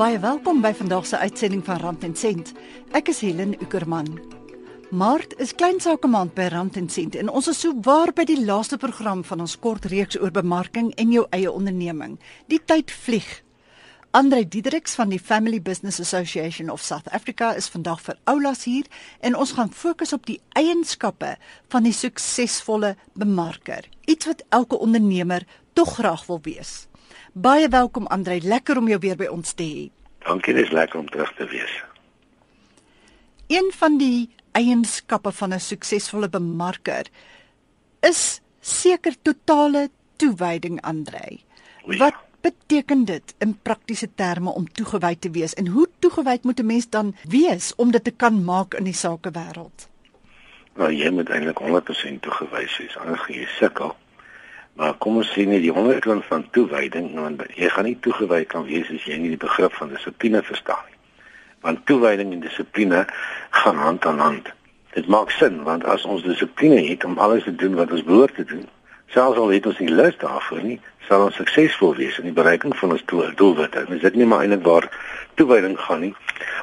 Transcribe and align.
Baie 0.00 0.16
welkom 0.16 0.62
by 0.64 0.70
vandag 0.72 1.04
se 1.06 1.18
uitsending 1.20 1.60
van 1.64 1.76
Rand 1.76 2.04
en 2.06 2.14
Sent. 2.16 2.54
Ek 2.96 3.10
is 3.12 3.18
Helen 3.20 3.50
Ukerman. 3.60 4.06
Maart 4.96 5.34
is 5.36 5.52
kleinsaakemaand 5.52 6.32
by 6.32 6.46
Rand 6.54 6.78
en 6.80 6.88
Sent 6.88 7.18
en 7.20 7.28
ons 7.28 7.50
is 7.52 7.60
so 7.60 7.76
waar 7.84 8.08
by 8.16 8.24
die 8.24 8.38
laaste 8.40 8.78
program 8.80 9.20
van 9.28 9.44
ons 9.44 9.58
kort 9.60 9.90
reeks 9.92 10.16
oor 10.16 10.32
bemarking 10.32 10.88
en 10.96 11.12
jou 11.12 11.26
eie 11.36 11.52
onderneming. 11.52 12.16
Die 12.48 12.62
tyd 12.64 12.88
vlieg. 12.88 13.28
Andre 14.16 14.40
Diedriks 14.48 14.96
van 14.96 15.12
die 15.12 15.20
Family 15.20 15.60
Business 15.60 16.00
Association 16.00 16.72
of 16.72 16.80
South 16.80 17.12
Africa 17.12 17.52
is 17.52 17.68
vandag 17.68 18.00
vir 18.08 18.16
oulas 18.24 18.64
hier 18.64 18.88
en 19.20 19.36
ons 19.36 19.52
gaan 19.58 19.68
fokus 19.68 20.16
op 20.16 20.24
die 20.24 20.40
eienskappe 20.56 21.34
van 21.68 21.84
die 21.84 21.92
suksesvolle 21.92 22.96
bemarker. 23.12 23.84
Iets 24.08 24.32
wat 24.32 24.46
elke 24.48 24.80
ondernemer 24.80 25.44
tog 25.76 25.98
graag 26.00 26.24
wil 26.32 26.40
wees. 26.48 26.89
Baie 27.32 27.68
welkom 27.68 28.06
Andre, 28.10 28.40
lekker 28.42 28.78
om 28.80 28.88
jou 28.90 28.98
weer 28.98 29.14
by 29.14 29.28
ons 29.30 29.52
te 29.54 29.62
hê. 29.62 29.82
Dankie, 30.26 30.54
dis 30.54 30.72
lekker 30.74 30.98
om 30.98 31.06
terug 31.06 31.30
te 31.38 31.46
wees. 31.46 31.76
Een 33.46 33.70
van 33.78 33.98
die 34.00 34.30
eienskappe 34.58 35.30
van 35.32 35.54
'n 35.54 35.60
suksesvolle 35.60 36.28
bemarker 36.28 37.06
is 38.00 38.40
seker 38.60 39.14
totale 39.22 39.90
toewyding 40.16 40.80
Andre. 40.82 41.38
Wat 41.86 42.18
beteken 42.40 43.04
dit 43.04 43.34
in 43.38 43.58
praktiese 43.62 44.08
terme 44.14 44.50
om 44.50 44.72
toegewy 44.72 45.14
te 45.14 45.30
wees 45.30 45.54
en 45.54 45.66
hoe 45.66 45.88
toegewyd 45.98 46.44
moet 46.44 46.60
'n 46.60 46.66
mens 46.66 46.88
dan 46.88 47.14
wees 47.28 47.74
om 47.76 47.90
dit 47.90 48.04
te 48.04 48.10
kan 48.10 48.44
maak 48.44 48.74
in 48.74 48.84
die 48.84 48.94
sakewêreld? 48.94 49.88
Nou 50.74 50.92
jy 50.92 51.10
moet 51.10 51.28
eintlik 51.28 51.58
100% 51.58 52.22
toegewys 52.22 52.78
wees, 52.78 52.96
anders 52.96 53.20
gaan 53.20 53.36
jy 53.36 53.46
sukkel. 53.46 53.96
Maar 54.80 54.94
kom 54.96 55.18
ons 55.20 55.28
sien 55.34 55.50
net 55.52 55.60
die 55.60 55.72
onderkant 55.76 56.24
van 56.24 56.46
toewyding, 56.56 57.10
want 57.12 57.42
jy 57.52 57.68
gaan 57.68 57.84
nie 57.84 57.98
toegewy 58.00 58.46
kan 58.48 58.62
wees 58.64 58.88
as 58.88 59.02
jy 59.04 59.18
nie 59.20 59.34
die 59.34 59.40
begrip 59.42 59.74
van 59.76 59.90
dissipline 59.92 60.40
verstaan 60.46 60.86
nie. 60.88 60.96
Want 61.66 61.82
toewyding 61.90 62.30
en 62.32 62.40
dissipline 62.40 63.02
gaan 63.58 63.76
hand 63.76 64.06
aan 64.08 64.22
hand. 64.24 64.48
Dit 64.94 65.10
maak 65.12 65.34
sin 65.36 65.58
want 65.66 65.84
as 65.84 66.06
ons 66.08 66.24
dissipline 66.24 66.80
het 66.86 67.04
om 67.04 67.18
alles 67.20 67.44
te 67.44 67.52
doen 67.52 67.76
wat 67.76 67.92
ons 67.92 68.06
behoort 68.08 68.40
te 68.40 68.46
doen, 68.54 68.64
selfs 69.12 69.38
al 69.38 69.50
het 69.50 69.66
ons 69.66 69.78
nie 69.82 69.90
lus 69.90 70.16
daarvoor 70.20 70.62
nie, 70.62 70.78
sal 71.08 71.24
ons 71.26 71.38
suksesvol 71.40 71.96
wees 71.98 72.18
in 72.22 72.28
die 72.28 72.36
bereiking 72.36 72.74
van 72.78 72.92
ons 72.94 73.02
doelwitte. 73.10 73.82
Dis 73.88 74.04
dit 74.04 74.18
nie 74.20 74.28
maar 74.30 74.44
eintlik 74.44 74.62
waar 74.66 74.86
toewyding 75.40 75.74
gaan 75.78 76.04
nie 76.06 76.12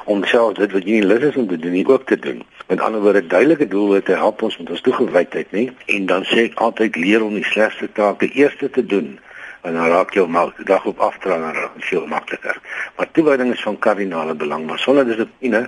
om 0.08 0.22
self 0.24 0.56
dit 0.56 0.72
wat 0.72 0.86
jy 0.88 0.98
nie 0.98 1.08
lus 1.08 1.26
is 1.28 1.36
om 1.36 1.48
te 1.50 1.58
doen 1.60 1.74
nie 1.76 1.84
ook 1.88 2.06
te 2.08 2.16
doen. 2.16 2.40
Met 2.68 2.80
ander 2.84 3.02
woorde, 3.04 3.26
duidelike 3.26 3.68
doelwitte 3.68 4.16
help 4.16 4.42
ons 4.42 4.56
met 4.60 4.70
ons 4.72 4.84
toegewydheid, 4.86 5.52
nie? 5.52 5.66
En 5.96 6.06
dan 6.08 6.24
sê 6.28 6.46
ek 6.48 6.56
altyd 6.64 6.96
leer 6.96 7.24
om 7.24 7.36
die 7.36 7.44
slegste 7.44 7.90
take 7.92 8.30
eers 8.32 8.56
te 8.60 8.84
doen 8.84 9.18
en 9.66 9.74
dan 9.74 9.90
raak 9.92 10.14
jy 10.16 10.24
maar 10.30 10.54
die 10.56 10.64
dag 10.64 10.86
op 10.88 11.00
afdraai 11.04 11.36
en 11.36 11.52
dan 11.52 11.84
veel 11.90 12.06
makliker. 12.08 12.56
Maar 12.96 13.10
toewyding 13.12 13.52
is 13.52 13.66
van 13.66 13.76
kardinale 13.78 14.34
belang, 14.38 14.64
maar 14.66 14.78
sonder 14.78 15.04
dissipline 15.04 15.66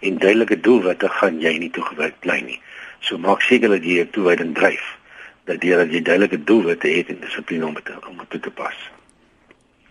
en 0.00 0.22
duidelike 0.22 0.60
doelwitte 0.60 1.10
gaan 1.18 1.40
jy 1.42 1.56
nie 1.58 1.72
toegewyd 1.74 2.20
bly 2.22 2.38
nie. 2.46 2.60
So 3.00 3.18
maak 3.18 3.42
seker 3.42 3.74
dat 3.74 3.82
jy 3.82 4.02
jou 4.02 4.08
toewyding 4.14 4.54
dryf 4.54 4.99
dat 5.50 5.62
jy 5.66 5.76
dat 5.76 5.90
jy 5.90 6.02
duidelike 6.06 6.38
doelwitte 6.46 6.88
het 6.88 7.10
en 7.10 7.20
dissipline 7.20 7.66
om 7.66 7.74
te 7.74 7.96
om 8.08 8.22
toe 8.28 8.40
te 8.40 8.50
pas. 8.50 8.76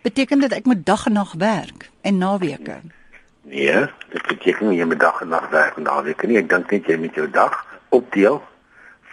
Beteken 0.01 0.39
dit 0.39 0.55
ek 0.55 0.65
moet 0.69 0.85
dag 0.85 1.05
en 1.09 1.17
nag 1.19 1.33
werk 1.41 1.89
en 2.01 2.17
naweke? 2.17 2.79
Nee, 3.49 3.81
dit 4.13 4.27
beteken 4.27 4.71
jy 4.75 4.87
moet 4.87 4.99
dag 4.99 5.21
en 5.21 5.33
nag 5.35 5.49
werk 5.51 5.75
en 5.75 5.87
naweke 5.89 6.27
nie. 6.27 6.39
Ek 6.39 6.47
dink 6.51 6.71
net 6.71 6.87
jy 6.87 6.97
moet 7.01 7.19
jou 7.19 7.27
dag 7.33 7.57
opdeel 7.95 8.39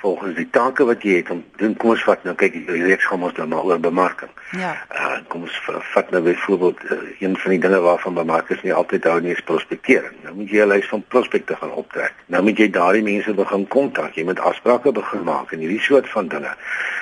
volgens 0.01 0.35
die 0.37 0.49
take 0.51 0.85
wat 0.85 1.03
jy 1.03 1.17
het 1.21 1.31
om 1.31 1.45
doen 1.57 1.77
kom 1.77 1.91
ons 1.95 2.03
vat 2.05 2.25
nou 2.25 2.35
kyk 2.39 2.55
jy 2.59 2.81
reeks 2.85 3.07
gaan 3.09 3.23
ons 3.27 3.37
nou 3.41 3.47
maar 3.49 3.65
oor 3.69 3.81
bemarking. 3.81 4.31
Ja. 4.53 4.75
Uh 4.93 5.15
kom 5.33 5.47
ons 5.47 5.57
vat 5.95 6.11
nou 6.15 6.23
byvoorbeeld 6.23 6.83
uh, 6.85 6.99
een 7.21 7.37
van 7.43 7.55
die 7.55 7.61
dinge 7.61 7.81
waarvan 7.81 8.15
bemarkers 8.15 8.62
nie 8.62 8.75
altyd 8.75 9.09
hou 9.11 9.21
nie 9.21 9.33
is 9.35 9.43
prospektering. 9.51 10.19
Nou 10.25 10.35
moet 10.41 10.51
jy 10.51 10.62
'n 10.65 10.69
lys 10.69 10.89
van 10.89 11.05
prospekte 11.09 11.56
gaan 11.56 11.73
optrek. 11.73 12.15
Nou 12.27 12.43
moet 12.43 12.59
jy 12.59 12.71
daardie 12.71 13.03
mense 13.03 13.35
begin 13.35 13.69
kontak. 13.69 14.15
Jy 14.15 14.25
moet 14.25 14.41
afsprake 14.41 14.93
begin 14.93 15.25
maak 15.25 15.53
en 15.53 15.65
hierdie 15.65 15.81
soort 15.81 16.09
van 16.11 16.29
dinge. 16.29 16.53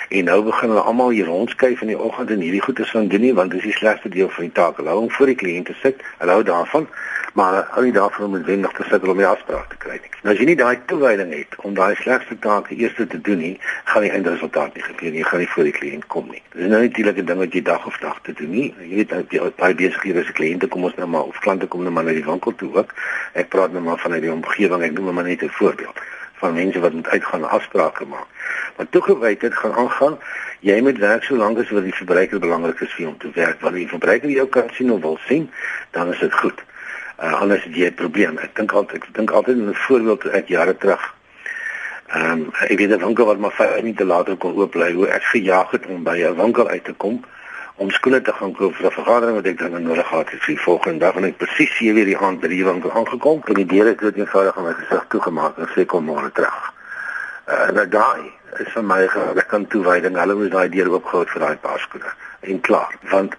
En 0.08 0.24
nou 0.24 0.42
begin 0.42 0.68
hulle 0.68 0.80
almal 0.80 1.10
hier 1.10 1.26
rondskuif 1.26 1.80
in 1.80 1.92
die 1.92 1.98
oggend 1.98 2.30
en 2.30 2.40
hierdie 2.40 2.62
goeie 2.62 2.84
se 2.84 2.98
van 2.98 3.08
doen 3.08 3.20
nie 3.20 3.34
want 3.34 3.50
dit 3.50 3.58
is 3.58 3.66
die 3.66 3.78
slegste 3.80 4.08
deel 4.08 4.28
van 4.28 4.44
die 4.44 4.52
taak. 4.52 4.76
Hulle 4.76 4.88
hou 4.88 5.00
om 5.00 5.10
voor 5.10 5.26
die 5.26 5.40
kliënte 5.42 5.74
sit. 5.82 6.02
Hulle 6.18 6.32
hou 6.32 6.42
daarvan 6.42 6.88
maar 7.34 7.62
al 7.62 7.82
die 7.82 7.92
daarvoor 7.92 8.28
moet 8.28 8.46
wendig 8.46 8.72
te 8.72 8.84
sukkel 8.88 9.10
om 9.10 9.16
die 9.16 9.26
afspraak 9.26 9.68
te 9.68 9.76
kry. 9.76 9.98
Nou 10.22 10.34
as 10.34 10.40
jy 10.40 10.46
nie 10.46 10.58
daai 10.58 10.78
toewyding 10.86 11.32
het 11.34 11.56
om 11.66 11.74
daai 11.74 11.94
slegste 11.98 12.36
take 12.38 12.76
eers 12.84 12.96
te 13.10 13.20
doen 13.28 13.40
nie, 13.42 13.54
gaan 13.90 14.04
die 14.04 14.10
eindresultaat 14.14 14.74
nie 14.76 14.84
gebeur 14.84 15.10
nie. 15.10 15.22
Jy 15.22 15.28
gaan 15.30 15.42
nie 15.42 15.48
voor 15.54 15.68
die 15.68 15.74
kliënt 15.78 16.06
kom 16.14 16.28
nie. 16.30 16.42
Dis 16.54 16.68
nou 16.72 16.80
natuurlik 16.82 17.18
'n 17.22 17.28
ding 17.30 17.38
wat 17.42 17.54
jy 17.56 17.62
dag 17.62 17.86
of 17.86 17.96
dag 18.02 18.18
te 18.22 18.32
doen 18.32 18.50
nie. 18.50 18.74
Jy 18.80 18.96
weet 18.96 19.12
as 19.12 19.24
jy 19.30 19.52
baie 19.56 19.74
besighede 19.74 20.24
se 20.24 20.32
kliënte 20.32 20.68
kom 20.68 20.84
ons 20.84 20.96
nou 20.96 21.08
maar 21.08 21.24
of 21.32 21.38
klante 21.38 21.66
kom 21.66 21.82
nou 21.82 21.92
maar 21.92 22.04
na 22.04 22.12
die 22.12 22.24
winkel 22.24 22.54
toe 22.54 22.74
ook. 22.74 22.94
Ek 23.32 23.48
praat 23.48 23.72
nou 23.72 23.82
maar 23.82 23.98
van 23.98 24.12
uit 24.12 24.22
die 24.22 24.32
omgewing. 24.32 24.82
Ek 24.82 24.92
noem 24.92 25.14
maar 25.14 25.24
net 25.24 25.42
'n 25.42 25.48
voorbeeld 25.48 25.98
van 26.34 26.54
mense 26.54 26.80
wat 26.80 26.92
moet 26.92 27.08
uitgaan 27.08 27.42
en 27.42 27.48
afsprake 27.48 28.04
maak. 28.04 28.28
Maar 28.76 28.86
toegewydheid 28.90 29.54
gaan 29.54 29.72
aangaan. 29.72 30.18
Jy 30.60 30.80
moet 30.80 30.98
werk 30.98 31.24
so 31.24 31.36
lank 31.36 31.58
as 31.58 31.70
wat 31.70 31.82
die 31.84 31.94
verbruiker 31.94 32.38
belangrik 32.38 32.80
is 32.80 32.92
vir 32.92 33.08
om 33.08 33.18
te 33.18 33.30
werk. 33.34 33.60
Wanneer 33.60 33.80
die 33.80 33.88
verbruiker 33.88 34.28
jou 34.28 34.46
kan 34.48 34.68
sien 34.72 34.90
of 34.90 35.00
wil 35.00 35.18
sien, 35.26 35.50
dan 35.90 36.12
is 36.12 36.18
dit 36.18 36.34
goed 36.34 36.64
uh, 37.22 37.40
anders 37.40 37.64
het 37.64 37.74
jy 37.74 37.86
'n 37.86 37.94
probleem. 37.94 38.38
Ek 38.38 38.54
dink 38.56 38.72
altyd 38.72 39.02
ek 39.02 39.14
dink 39.14 39.30
altyd 39.30 39.56
'n 39.56 39.74
voorbeeld 39.74 40.28
uit 40.28 40.48
jare 40.48 40.76
terug. 40.76 41.13
Ehm 42.08 42.30
um, 42.30 42.50
ek 42.68 42.78
weet 42.78 42.90
'n 42.90 43.04
winkel 43.04 43.24
wat 43.24 43.38
maar 43.38 43.52
5 43.52 43.82
minute 43.82 44.04
later 44.04 44.36
kon 44.36 44.56
oop 44.56 44.70
bly, 44.70 44.92
hoe 44.92 45.08
ek 45.08 45.22
gejaag 45.22 45.70
het 45.70 45.86
om 45.86 46.02
by 46.02 46.18
'n 46.20 46.36
winkel 46.36 46.68
uit 46.68 46.84
te 46.84 46.92
kom 46.92 47.24
om 47.76 47.90
skoene 47.90 48.20
te 48.22 48.32
gaan 48.32 48.52
koop 48.52 48.74
vir 48.74 48.86
'n 48.86 48.90
vergadering 48.90 49.36
wat 49.36 49.46
ek 49.46 49.58
dan 49.58 49.82
nodig 49.82 50.06
gehad 50.06 50.30
het 50.30 50.42
vir 50.42 50.56
volgende 50.56 50.98
dag 50.98 51.14
en 51.14 51.24
ek 51.24 51.36
presies 51.36 51.76
7 51.76 51.96
uur 51.96 52.04
die 52.04 52.18
aand 52.18 52.40
by 52.40 52.48
die 52.48 52.64
winkel 52.64 52.92
aangekom 52.92 53.42
en 53.44 53.54
die 53.54 53.66
deure 53.66 53.96
het 53.98 54.16
eenvoudig 54.16 54.56
aan 54.56 54.64
my 54.64 54.72
gesig 54.72 55.04
toegemaak 55.08 55.58
en 55.58 55.68
sê 55.74 55.86
kom 55.86 56.04
môre 56.04 56.32
terug. 56.32 56.72
Uh, 57.48 57.68
en 57.68 57.90
daai 57.90 58.32
is 58.58 58.72
vir 58.72 58.84
my 58.84 59.06
gelukkig 59.08 59.46
kan 59.46 59.66
toewyding. 59.66 60.16
Hulle 60.16 60.34
moes 60.34 60.50
daai 60.50 60.68
deur 60.68 60.90
oopgehou 60.90 61.26
vir 61.26 61.40
daai 61.40 61.56
paar 61.56 61.78
skoene 61.78 62.12
en 62.40 62.60
klaar 62.60 62.94
want 63.10 63.34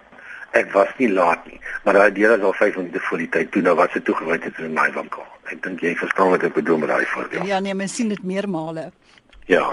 ek 0.56 0.72
was 0.72 0.92
nie 0.98 1.10
laat 1.12 1.46
nie, 1.50 1.58
maar 1.84 1.98
daai 1.98 2.12
deur 2.16 2.36
is 2.36 2.44
al 2.44 2.56
5 2.56 2.76
minute 2.80 3.02
voor 3.08 3.18
die 3.24 3.28
tyd 3.28 3.50
toe 3.54 3.62
nou 3.62 3.74
wat 3.78 3.92
se 3.92 4.02
toegewy 4.02 4.38
het 4.42 4.62
in 4.64 4.74
my 4.76 4.88
winkel. 4.94 5.24
Ek 5.52 5.60
dink 5.62 5.82
jy 5.84 5.94
verstaan 5.98 6.32
wat 6.32 6.46
ek 6.46 6.56
bedoel 6.56 6.80
met 6.82 6.90
daai 6.94 7.06
voorbeeld. 7.12 7.46
Ja 7.46 7.60
nee, 7.60 7.74
mens 7.74 7.94
sien 7.94 8.08
dit 8.08 8.22
meermale. 8.22 8.90
Ja. 9.46 9.66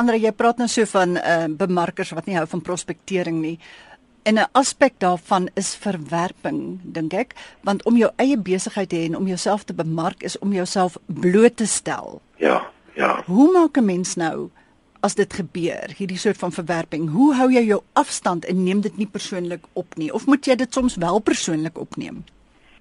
Andre, 0.00 0.16
jy 0.16 0.32
praat 0.32 0.60
nou 0.62 0.68
so 0.70 0.86
van 0.88 1.18
uh, 1.18 1.46
bemarkers 1.50 2.14
wat 2.16 2.28
nie 2.30 2.38
hou 2.38 2.46
van 2.48 2.62
prospektering 2.64 3.40
nie. 3.42 3.58
En 4.22 4.38
'n 4.38 4.48
aspek 4.52 4.94
daarvan 4.98 5.48
is 5.54 5.74
verwerping, 5.76 6.80
dink 6.82 7.12
ek, 7.12 7.34
want 7.64 7.84
om 7.84 7.96
jou 7.96 8.10
eie 8.16 8.36
besigheid 8.36 8.88
te 8.88 8.96
hê 8.96 9.04
en 9.08 9.16
om 9.16 9.26
jouself 9.26 9.64
te 9.64 9.74
bemark 9.74 10.22
is 10.22 10.38
om 10.38 10.52
jouself 10.52 10.96
bloot 11.06 11.56
te 11.56 11.66
stel. 11.66 12.20
Ja, 12.36 12.70
ja. 12.94 13.22
Hoe 13.26 13.52
maak 13.52 13.76
'n 13.76 13.84
mens 13.84 14.14
nou 14.14 14.50
as 15.00 15.16
dit 15.16 15.32
gebeur, 15.32 15.92
hierdie 15.96 16.18
soort 16.18 16.38
van 16.40 16.52
verwerping, 16.52 17.08
hoe 17.14 17.32
hou 17.38 17.48
jy 17.52 17.62
jou 17.68 17.80
afstand 17.98 18.44
en 18.44 18.64
neem 18.64 18.82
dit 18.84 18.96
nie 19.00 19.08
persoonlik 19.08 19.64
op 19.72 19.96
nie 20.00 20.10
of 20.12 20.26
moet 20.28 20.46
jy 20.46 20.56
dit 20.60 20.74
soms 20.74 20.96
wel 21.00 21.20
persoonlik 21.24 21.78
opneem? 21.80 22.22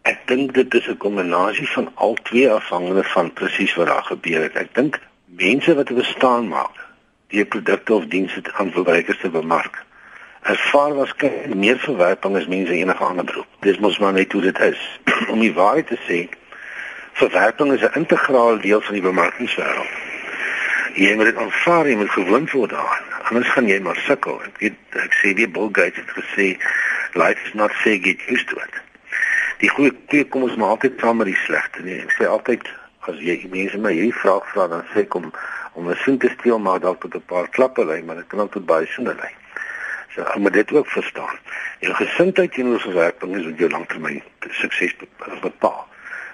Ek 0.07 0.25
dink 0.27 0.53
dit 0.55 0.73
is 0.73 0.87
'n 0.87 0.97
kombinasie 0.97 1.67
van 1.75 1.91
al 1.95 2.17
twee 2.29 2.49
afhangende 2.49 3.03
van 3.03 3.33
presies 3.33 3.75
wat 3.75 3.87
daar 3.87 4.03
gebeur 4.03 4.41
het. 4.41 4.55
Ek 4.55 4.75
dink 4.75 4.99
mense 5.25 5.75
wat 5.75 5.93
bestaan 5.95 6.47
maak, 6.47 6.75
die 7.27 7.45
produkte 7.45 7.93
of 7.93 8.05
dienste 8.05 8.41
aan 8.53 8.71
verbruikers 8.71 9.19
te 9.19 9.29
bemark, 9.29 9.85
ervaar 10.41 10.95
waarskynlik 10.95 11.55
meer 11.55 11.79
verwerping 11.79 12.35
as 12.35 12.47
mense 12.47 12.73
enige 12.73 13.03
ander 13.03 13.25
beroep. 13.25 13.47
Dis 13.61 13.79
mos 13.79 13.99
maar 13.99 14.13
net 14.13 14.31
hoe 14.31 14.41
dit 14.41 14.59
is. 14.59 14.99
Om 15.33 15.39
die 15.39 15.53
waarheid 15.53 15.87
te 15.87 15.99
sê, 16.07 16.29
verwerping 17.13 17.73
is 17.73 17.81
'n 17.81 17.99
integrale 17.99 18.59
deel 18.59 18.81
van 18.81 18.93
die 18.93 19.07
bemarkingswêreld 19.07 20.08
jy 20.95 21.15
moet 21.15 21.25
dit 21.25 21.37
aanvaar, 21.37 21.87
jy 21.87 21.95
moet 21.95 22.11
gewoond 22.11 22.51
word 22.51 22.71
daaraan. 22.71 23.07
Anders 23.29 23.51
gaan 23.53 23.67
jy 23.67 23.79
maar 23.79 23.99
sukkel. 24.05 24.41
Ek 24.45 24.59
weet 24.63 24.99
ek 25.03 25.17
sê 25.21 25.33
die 25.37 25.47
Bill 25.47 25.69
Gates 25.71 26.01
het 26.01 26.13
gesê 26.17 26.47
life 27.19 27.41
is 27.45 27.53
not 27.53 27.73
fair, 27.83 27.99
get 28.01 28.21
used 28.29 28.47
to 28.49 28.55
it. 28.55 28.77
Die 29.59 29.69
goeie 29.69 29.91
goeie 30.07 30.27
kom 30.31 30.45
ons 30.47 30.55
maar 30.55 30.75
altyd 30.77 31.01
saam 31.01 31.19
met 31.21 31.27
die 31.31 31.41
slegte, 31.45 31.83
nee. 31.83 31.99
Ek 32.05 32.15
sê 32.17 32.29
altyd 32.29 32.69
as 33.09 33.19
jy 33.23 33.41
mense 33.51 33.77
my 33.81 33.91
hierdie 33.95 34.15
vraag 34.21 34.45
vra 34.53 34.67
dan 34.71 34.85
sê 34.93 35.05
kom 35.07 35.31
om 35.73 35.89
'n 35.89 35.97
sin 36.05 36.17
te 36.17 36.29
steel 36.39 36.59
maar 36.59 36.79
dalk 36.79 37.01
tot 37.01 37.15
'n 37.15 37.25
paar 37.25 37.47
klappe 37.49 37.85
lê, 37.85 38.03
maar 38.05 38.15
dit 38.15 38.27
kan 38.27 38.39
ook 38.39 38.51
tot 38.51 38.65
baie 38.65 38.85
sinne 38.85 39.13
lê. 39.13 39.29
So, 40.15 40.25
om 40.35 40.49
dit 40.51 40.71
ook 40.71 40.87
verstaan. 40.87 41.37
Jou 41.79 41.93
gesindheid 41.93 42.53
teenoor 42.53 42.79
verwerping 42.79 43.35
is 43.35 43.45
wat 43.45 43.57
jou 43.57 43.69
langtermyn 43.69 44.23
sukses 44.49 44.95
bepaal. 45.41 45.88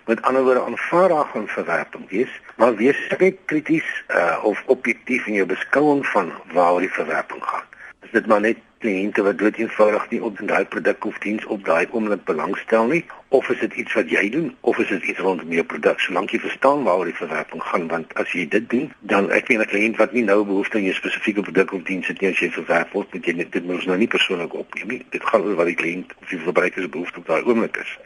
Met 0.06 0.22
ander 0.22 0.44
woorde 0.44 0.62
aanvaar 0.62 1.10
daar 1.10 1.26
gaan 1.26 1.48
verwerping 1.48 2.10
wees, 2.10 2.42
maar 2.56 2.76
wees 2.76 2.98
net 3.18 3.38
krities 3.46 4.04
uh, 4.08 4.40
of 4.44 4.64
objektief 4.66 5.26
in 5.28 5.34
jou 5.34 5.46
beskouing 5.48 6.06
van 6.08 6.32
waar 6.54 6.80
die 6.80 6.92
verwerping 6.92 7.44
gaan. 7.44 7.64
Is 8.06 8.12
dit 8.12 8.28
maar 8.28 8.42
net 8.42 8.58
kliënte 8.86 9.24
wat 9.26 9.38
dood 9.38 9.58
eenvoudig 9.58 10.06
nie 10.10 10.22
op 10.24 10.38
daai 10.52 10.66
produk 10.66 11.06
of 11.10 11.18
diens 11.24 11.46
op 11.46 11.66
daai 11.66 11.88
oomblik 11.90 12.24
belangstel 12.30 12.86
nie 12.92 13.02
of 13.38 13.50
is 13.50 13.60
dit 13.60 13.74
iets 13.82 13.98
wat 13.98 14.10
jy 14.14 14.30
doen 14.30 14.52
of 14.62 14.78
is 14.84 14.92
dit 14.94 15.04
iets 15.10 15.26
rondom 15.26 15.58
jou 15.58 15.66
produk? 15.74 16.00
Solank 16.00 16.36
jy 16.36 16.40
verstaan 16.46 16.86
waaroor 16.86 17.10
die 17.10 17.18
verwerping 17.18 17.66
gaan 17.72 17.88
want 17.94 18.14
as 18.22 18.38
jy 18.38 18.46
dit 18.58 18.70
doen 18.70 18.92
dan 19.14 19.32
ek 19.34 19.50
weet 19.50 19.66
'n 19.66 19.72
kliënt 19.74 19.98
wat 19.98 20.14
nie 20.14 20.24
nou 20.30 20.44
behoefte 20.46 20.78
aan 20.78 20.90
jou 20.90 20.98
spesifieke 21.02 21.42
produk 21.42 21.74
of 21.74 21.88
diens 21.90 22.08
het 22.08 22.22
nie 22.22 22.30
as 22.30 22.40
jy 22.46 22.52
verwerp 22.62 22.94
word 22.94 23.14
moet 23.14 23.26
jy 23.26 23.34
dit 23.42 23.52
dit 23.52 23.64
moet 23.64 23.82
ons 23.82 23.90
nou 23.90 23.98
nie 23.98 24.14
persoonlik 24.18 24.54
opneem 24.54 24.88
nie. 24.88 25.06
Dit 25.10 25.26
gaan 25.26 25.42
oor 25.42 25.56
wat 25.56 25.74
die 25.74 25.82
kliënt 25.82 26.14
of 26.22 26.30
die 26.30 26.46
verbruiker 26.50 26.82
se 26.82 26.90
behoefte 26.90 27.20
op 27.20 27.28
daai 27.28 27.42
oomblik 27.42 27.82
is 27.82 27.98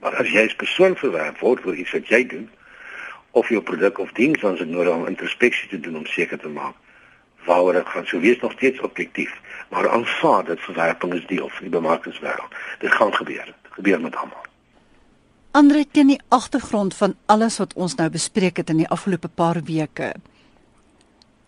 maar 0.00 0.16
as 0.16 0.30
jy 0.32 0.44
as 0.48 0.56
persoon 0.56 0.96
verwerp 0.96 1.38
word 1.38 1.62
vir 1.62 1.74
iets 1.74 1.92
wat 1.96 2.08
jy 2.08 2.24
doen 2.26 2.48
of 3.30 3.48
jou 3.48 3.62
produk 3.62 3.98
of 3.98 4.12
diens 4.12 4.40
dan 4.40 4.56
is 4.56 4.64
dit 4.64 4.68
nodig 4.68 4.94
om 4.94 5.06
introspeksie 5.06 5.68
te 5.68 5.80
doen 5.80 5.96
om 6.02 6.06
seker 6.06 6.38
te 6.38 6.48
maak 6.48 6.74
waaroor 7.46 7.72
dit 7.72 7.86
gaan. 7.86 8.06
So 8.06 8.20
wees 8.20 8.40
nog 8.40 8.52
steeds 8.52 8.80
objektief 8.80 9.32
maar 9.70 9.88
aanvaar 9.88 10.44
dat 10.44 10.60
verwerping 10.60 11.14
is 11.14 11.26
deel 11.26 11.48
van 11.48 11.68
die 11.68 11.78
bemarkingswêreld 11.78 12.54
dit 12.78 12.92
gaan 12.92 13.14
gebeur. 13.14 13.44
Dit 13.44 13.72
gebeur 13.72 14.00
met 14.00 14.16
almal 14.16 14.48
Andre 15.50 15.82
teen 15.90 16.06
die 16.06 16.20
agtergrond 16.28 16.94
van 16.94 17.16
alles 17.26 17.56
wat 17.58 17.72
ons 17.74 17.96
nou 17.98 18.06
bespreek 18.10 18.60
het 18.62 18.68
in 18.70 18.84
die 18.84 18.88
afgelope 18.88 19.28
paar 19.28 19.58
weke. 19.66 20.12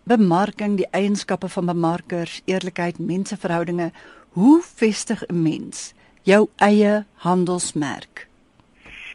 Bemarking, 0.03 0.75
die 0.75 0.89
eienskappe 0.91 1.47
van 1.47 1.69
bemarkers, 1.71 2.41
eerlikheid, 2.43 2.99
menseverhoudinge, 2.99 3.93
hoe 4.35 4.59
vestig 4.75 5.23
'n 5.27 5.41
mens 5.41 5.93
jou 6.21 6.49
eie 6.55 7.05
handelsmerk? 7.13 8.27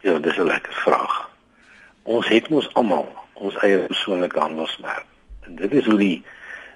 Ja, 0.00 0.18
dis 0.18 0.36
'n 0.36 0.46
lekker 0.46 0.72
vraag. 0.72 1.30
Ons 2.02 2.28
het 2.28 2.48
mos 2.48 2.74
almal 2.74 3.08
ons 3.32 3.56
eie 3.56 3.78
persoonlike 3.78 4.38
handelsmerk. 4.38 5.06
En 5.40 5.54
dit 5.54 5.72
is 5.72 5.84
hoe 5.84 5.98
die 5.98 6.24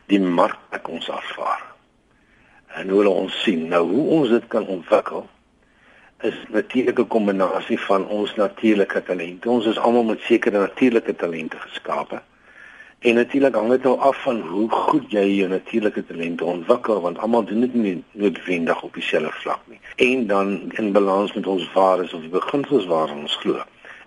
die 0.06 0.20
mark 0.20 0.88
ons 0.88 1.10
afvaar. 1.10 1.62
En 2.66 2.88
hoe 2.88 3.08
ons 3.08 3.42
sien 3.42 3.68
nou 3.68 3.88
hoe 3.88 4.08
ons 4.08 4.28
dit 4.28 4.46
kan 4.48 4.66
ontwikkel 4.66 5.28
is 6.20 6.34
natuurlike 6.48 7.04
kombinasie 7.04 7.80
van 7.80 8.06
ons 8.06 8.34
natuurlike 8.34 9.02
talente. 9.02 9.50
Ons 9.50 9.66
is 9.66 9.78
almal 9.78 10.04
met 10.04 10.20
sekere 10.20 10.58
natuurlike 10.58 11.16
talente 11.16 11.58
geskape. 11.58 12.22
En 13.02 13.14
natuurlik 13.14 13.54
hang 13.54 13.70
dit 13.70 13.82
nou 13.82 13.98
af 13.98 14.22
van 14.22 14.40
hoe 14.40 14.70
goed 14.70 15.10
jy 15.10 15.24
jou 15.34 15.48
natuurlike 15.50 16.04
talente 16.06 16.44
ontwikkel 16.44 17.00
want 17.00 17.18
almal 17.18 17.44
doen 17.44 17.64
dit 17.64 17.74
nie 17.74 18.04
noodwendig 18.12 18.82
op 18.82 18.94
dieselfde 18.94 19.32
vlak 19.40 19.58
nie. 19.66 19.80
En 19.96 20.26
dan 20.26 20.70
in 20.78 20.92
balans 20.92 21.32
met 21.32 21.46
ons 21.46 21.72
waardes 21.72 22.12
of 22.12 22.20
die 22.20 22.30
beginsels 22.30 22.86
waaraan 22.86 23.24
ons 23.26 23.34
glo. 23.36 23.64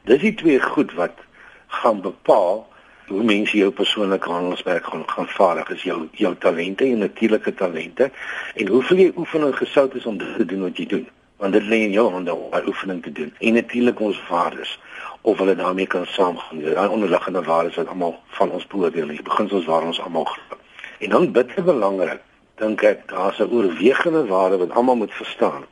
Dis 0.07 0.21
die 0.21 0.33
twee 0.33 0.61
goed 0.61 0.93
wat 0.93 1.19
gaan 1.67 1.99
bepaal 2.01 2.63
hoe 3.07 3.23
mense 3.23 3.57
jou 3.57 3.71
persoonlike 3.71 4.31
handelswerk 4.31 4.85
gaan 4.85 5.03
gaan 5.05 5.27
vaardig 5.27 5.69
is 5.75 5.83
jou 5.83 6.07
jou 6.11 6.35
talente 6.39 6.87
en 6.87 6.97
natuurlike 6.97 7.53
talente 7.53 8.11
en 8.55 8.67
hoeveel 8.67 8.97
jy 8.97 9.11
oefening 9.15 9.55
gesout 9.55 9.95
is 9.95 10.05
om 10.05 10.17
dit 10.17 10.35
te 10.35 10.45
doen 10.45 10.61
wat 10.69 10.77
jy 10.77 10.87
doen 10.95 11.07
want 11.43 11.53
dit 11.53 11.67
lê 11.67 11.83
in 11.83 11.91
jou 11.91 12.07
hande 12.11 12.31
om 12.33 12.47
daai 12.51 12.67
oefening 12.67 13.03
te 13.03 13.11
doen. 13.11 13.33
En 13.39 13.53
natuurlik 13.53 13.99
ons 13.99 14.21
waardes 14.29 14.79
of 15.25 15.37
hulle 15.37 15.55
daarmee 15.55 15.87
kan 15.87 16.05
saamgaan. 16.05 16.61
Daai 16.61 16.87
onderliggende 16.87 17.43
waardes 17.43 17.75
wat 17.75 17.87
almal 17.87 18.19
van 18.37 18.51
ons 18.51 18.67
beoordeel, 18.67 19.07
die 19.07 19.23
beginsels 19.25 19.65
waar 19.65 19.81
ons 19.81 20.01
almal 20.01 20.23
glo. 20.23 20.57
En 20.99 21.09
dan 21.09 21.31
bitter 21.31 21.63
belangrik, 21.63 22.21
dink 22.61 22.81
ek 22.81 23.07
daar's 23.09 23.39
'n 23.39 23.49
oorwegende 23.49 24.25
waarde 24.25 24.57
wat 24.57 24.71
almal 24.71 24.95
moet 24.95 25.13
verstaan. 25.13 25.65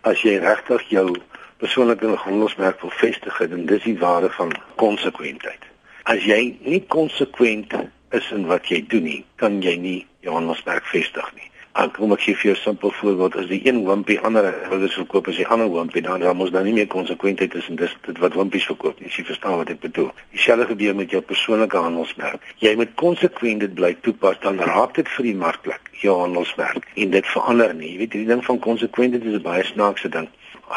As 0.00 0.22
jy 0.22 0.36
regtig 0.36 0.82
jou 0.88 1.16
persoonlike 1.56 2.06
handelsmerk 2.06 2.80
wil 2.80 2.90
vestig, 2.90 3.36
dan 3.48 3.66
dis 3.66 3.82
die 3.82 3.98
waarde 3.98 4.30
van 4.30 4.52
konsekwentheid. 4.74 5.62
As 6.02 6.24
jy 6.24 6.56
nie 6.60 6.84
konsekwent 6.86 7.74
is 8.10 8.30
in 8.30 8.46
wat 8.46 8.68
jy 8.68 8.84
doen 8.88 9.02
nie, 9.02 9.24
kan 9.34 9.62
jy 9.62 9.76
nie 9.76 10.06
jou 10.20 10.34
handelsmerk 10.34 10.84
vestig 10.84 11.34
nie. 11.34 11.50
Ek 11.76 11.92
kom 11.92 12.12
ek 12.14 12.22
gee 12.24 12.36
vir 12.40 12.46
jou 12.48 12.54
'n 12.56 12.62
simpel 12.62 12.90
voorbeeld 12.90 13.34
as 13.36 13.48
die 13.48 13.60
een 13.68 13.84
wimpie 13.84 14.20
ander 14.20 14.46
wil 14.70 14.88
verkoop 14.88 15.26
as 15.28 15.36
die 15.36 15.46
ander 15.46 15.68
wimpie 15.72 16.02
dan 16.02 16.20
dan 16.20 16.36
moet 16.36 16.52
daar 16.52 16.64
nie 16.64 16.72
meer 16.72 16.86
konsekwentheid 16.86 17.50
tussen 17.50 17.76
dis 17.76 17.96
dit 18.06 18.18
wat 18.18 18.34
wimpies 18.34 18.64
verkoop 18.64 19.00
nie. 19.00 19.10
Jy 19.10 19.24
verstaan 19.24 19.56
wat 19.56 19.68
ek 19.68 19.80
bedoel. 19.80 20.10
Dieselfde 20.30 20.66
gebeur 20.66 20.94
met 20.94 21.10
jou 21.10 21.20
persoonlike 21.22 21.76
handelsmerk. 21.76 22.40
Jy 22.64 22.74
moet 22.76 22.94
konsekwent 22.94 23.60
dit 23.60 23.74
bly 23.74 23.92
toepas 24.00 24.40
dan 24.40 24.58
raak 24.58 24.94
dit 24.94 25.08
vir 25.08 25.22
die 25.22 25.34
markplek 25.34 25.90
jou 26.00 26.16
handelsmerk 26.20 26.88
en 26.94 27.10
dit 27.10 27.26
verander 27.26 27.74
nie. 27.74 27.92
Jy 27.92 27.98
weet 27.98 28.10
die 28.10 28.26
ding 28.26 28.44
van 28.44 28.58
konsekwentheid 28.58 29.24
is 29.24 29.36
'n 29.36 29.42
baie 29.42 29.64
snaakse 29.64 30.08
ding. 30.08 30.28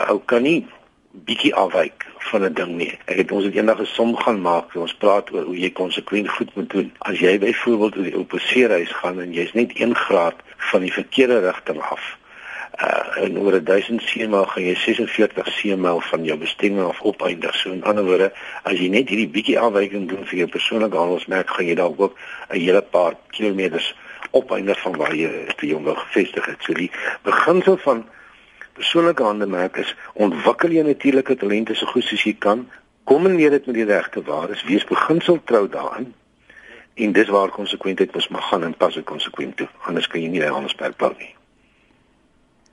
Ou 0.09 0.19
kan 0.25 0.41
nie 0.41 0.67
bietjie 1.11 1.55
afwyk 1.55 2.08
van 2.19 2.43
'n 2.43 2.53
ding 2.53 2.75
nie. 2.75 2.97
Ek 3.05 3.17
het 3.17 3.31
ons 3.31 3.43
het 3.43 3.55
eendag 3.55 3.79
'n 3.79 3.85
som 3.85 4.15
gaan 4.17 4.41
maak. 4.41 4.75
Ons 4.75 4.93
praat 4.93 5.31
oor 5.33 5.43
hoe 5.43 5.59
jy 5.59 5.71
konsekwent 5.71 6.29
goed 6.29 6.55
moet 6.55 6.69
doen. 6.69 6.93
As 6.97 7.19
jy 7.19 7.39
byvoorbeeld 7.39 7.97
oor 7.97 8.03
die 8.03 8.17
oppositiereis 8.17 8.91
gaan 8.91 9.19
en 9.21 9.33
jy's 9.33 9.53
net 9.53 9.73
1 9.73 9.95
graad 9.95 10.35
van 10.57 10.81
die 10.81 10.93
verkeerde 10.93 11.39
rigting 11.39 11.81
af. 11.81 12.17
Uh 12.83 13.23
en 13.23 13.39
oor 13.39 13.63
1000 13.63 14.01
seemil 14.01 14.45
gaan 14.45 14.63
jy 14.63 14.75
46 14.75 15.47
seemil 15.47 16.01
van 16.01 16.23
jou 16.23 16.37
bestemming 16.37 16.87
af 16.87 17.01
opeindig. 17.01 17.55
So 17.55 17.71
in 17.71 17.83
ander 17.83 18.05
woorde, 18.05 18.31
as 18.63 18.77
jy 18.79 18.87
net 18.87 19.09
hierdie 19.09 19.27
bietjie 19.27 19.59
afwyking 19.59 20.07
doen 20.07 20.25
vir 20.25 20.37
jou 20.37 20.47
persoonlike 20.47 20.97
handelsmerk, 20.97 21.49
gaan 21.49 21.65
jy 21.65 21.75
dalk 21.75 21.99
ook 21.99 22.15
'n 22.49 22.59
hele 22.59 22.81
paar 22.81 23.13
kilometers 23.29 23.95
opeindig 24.31 24.79
van 24.79 24.95
waar 24.97 25.15
jy 25.15 25.29
te 25.57 25.67
jong 25.67 25.87
gevestig 25.87 26.45
het. 26.45 26.57
So 26.59 26.73
die 26.73 26.91
beginsel 27.23 27.77
van 27.77 28.05
persoonlike 28.79 29.23
handemerk 29.23 29.77
is 29.81 29.95
ontwikkel 30.13 30.71
jou 30.77 30.85
natuurlike 30.87 31.35
talente 31.41 31.75
so 31.75 31.89
goed 31.91 32.07
soos 32.07 32.23
jy 32.23 32.35
kan, 32.39 32.63
kombineer 33.09 33.51
dit 33.57 33.67
met 33.67 33.75
die 33.79 33.87
regte 33.89 34.23
waardes, 34.23 34.63
wees 34.69 34.85
beginsel 34.87 35.41
trou 35.49 35.65
daarin. 35.71 36.13
En 36.99 37.15
dis 37.15 37.31
waar 37.31 37.51
konsekwentheid 37.55 38.13
mos 38.15 38.29
mag 38.35 38.47
gaan 38.51 38.63
en 38.67 38.77
pas 38.77 38.97
ook 38.97 39.07
konsekwent 39.07 39.57
toe. 39.57 39.67
Anders 39.87 40.07
kan 40.07 40.21
jy 40.21 40.29
nie 40.29 40.43
'n 40.43 40.53
handelsmerk 40.53 40.97
bou 40.97 41.13
nie. 41.17 41.35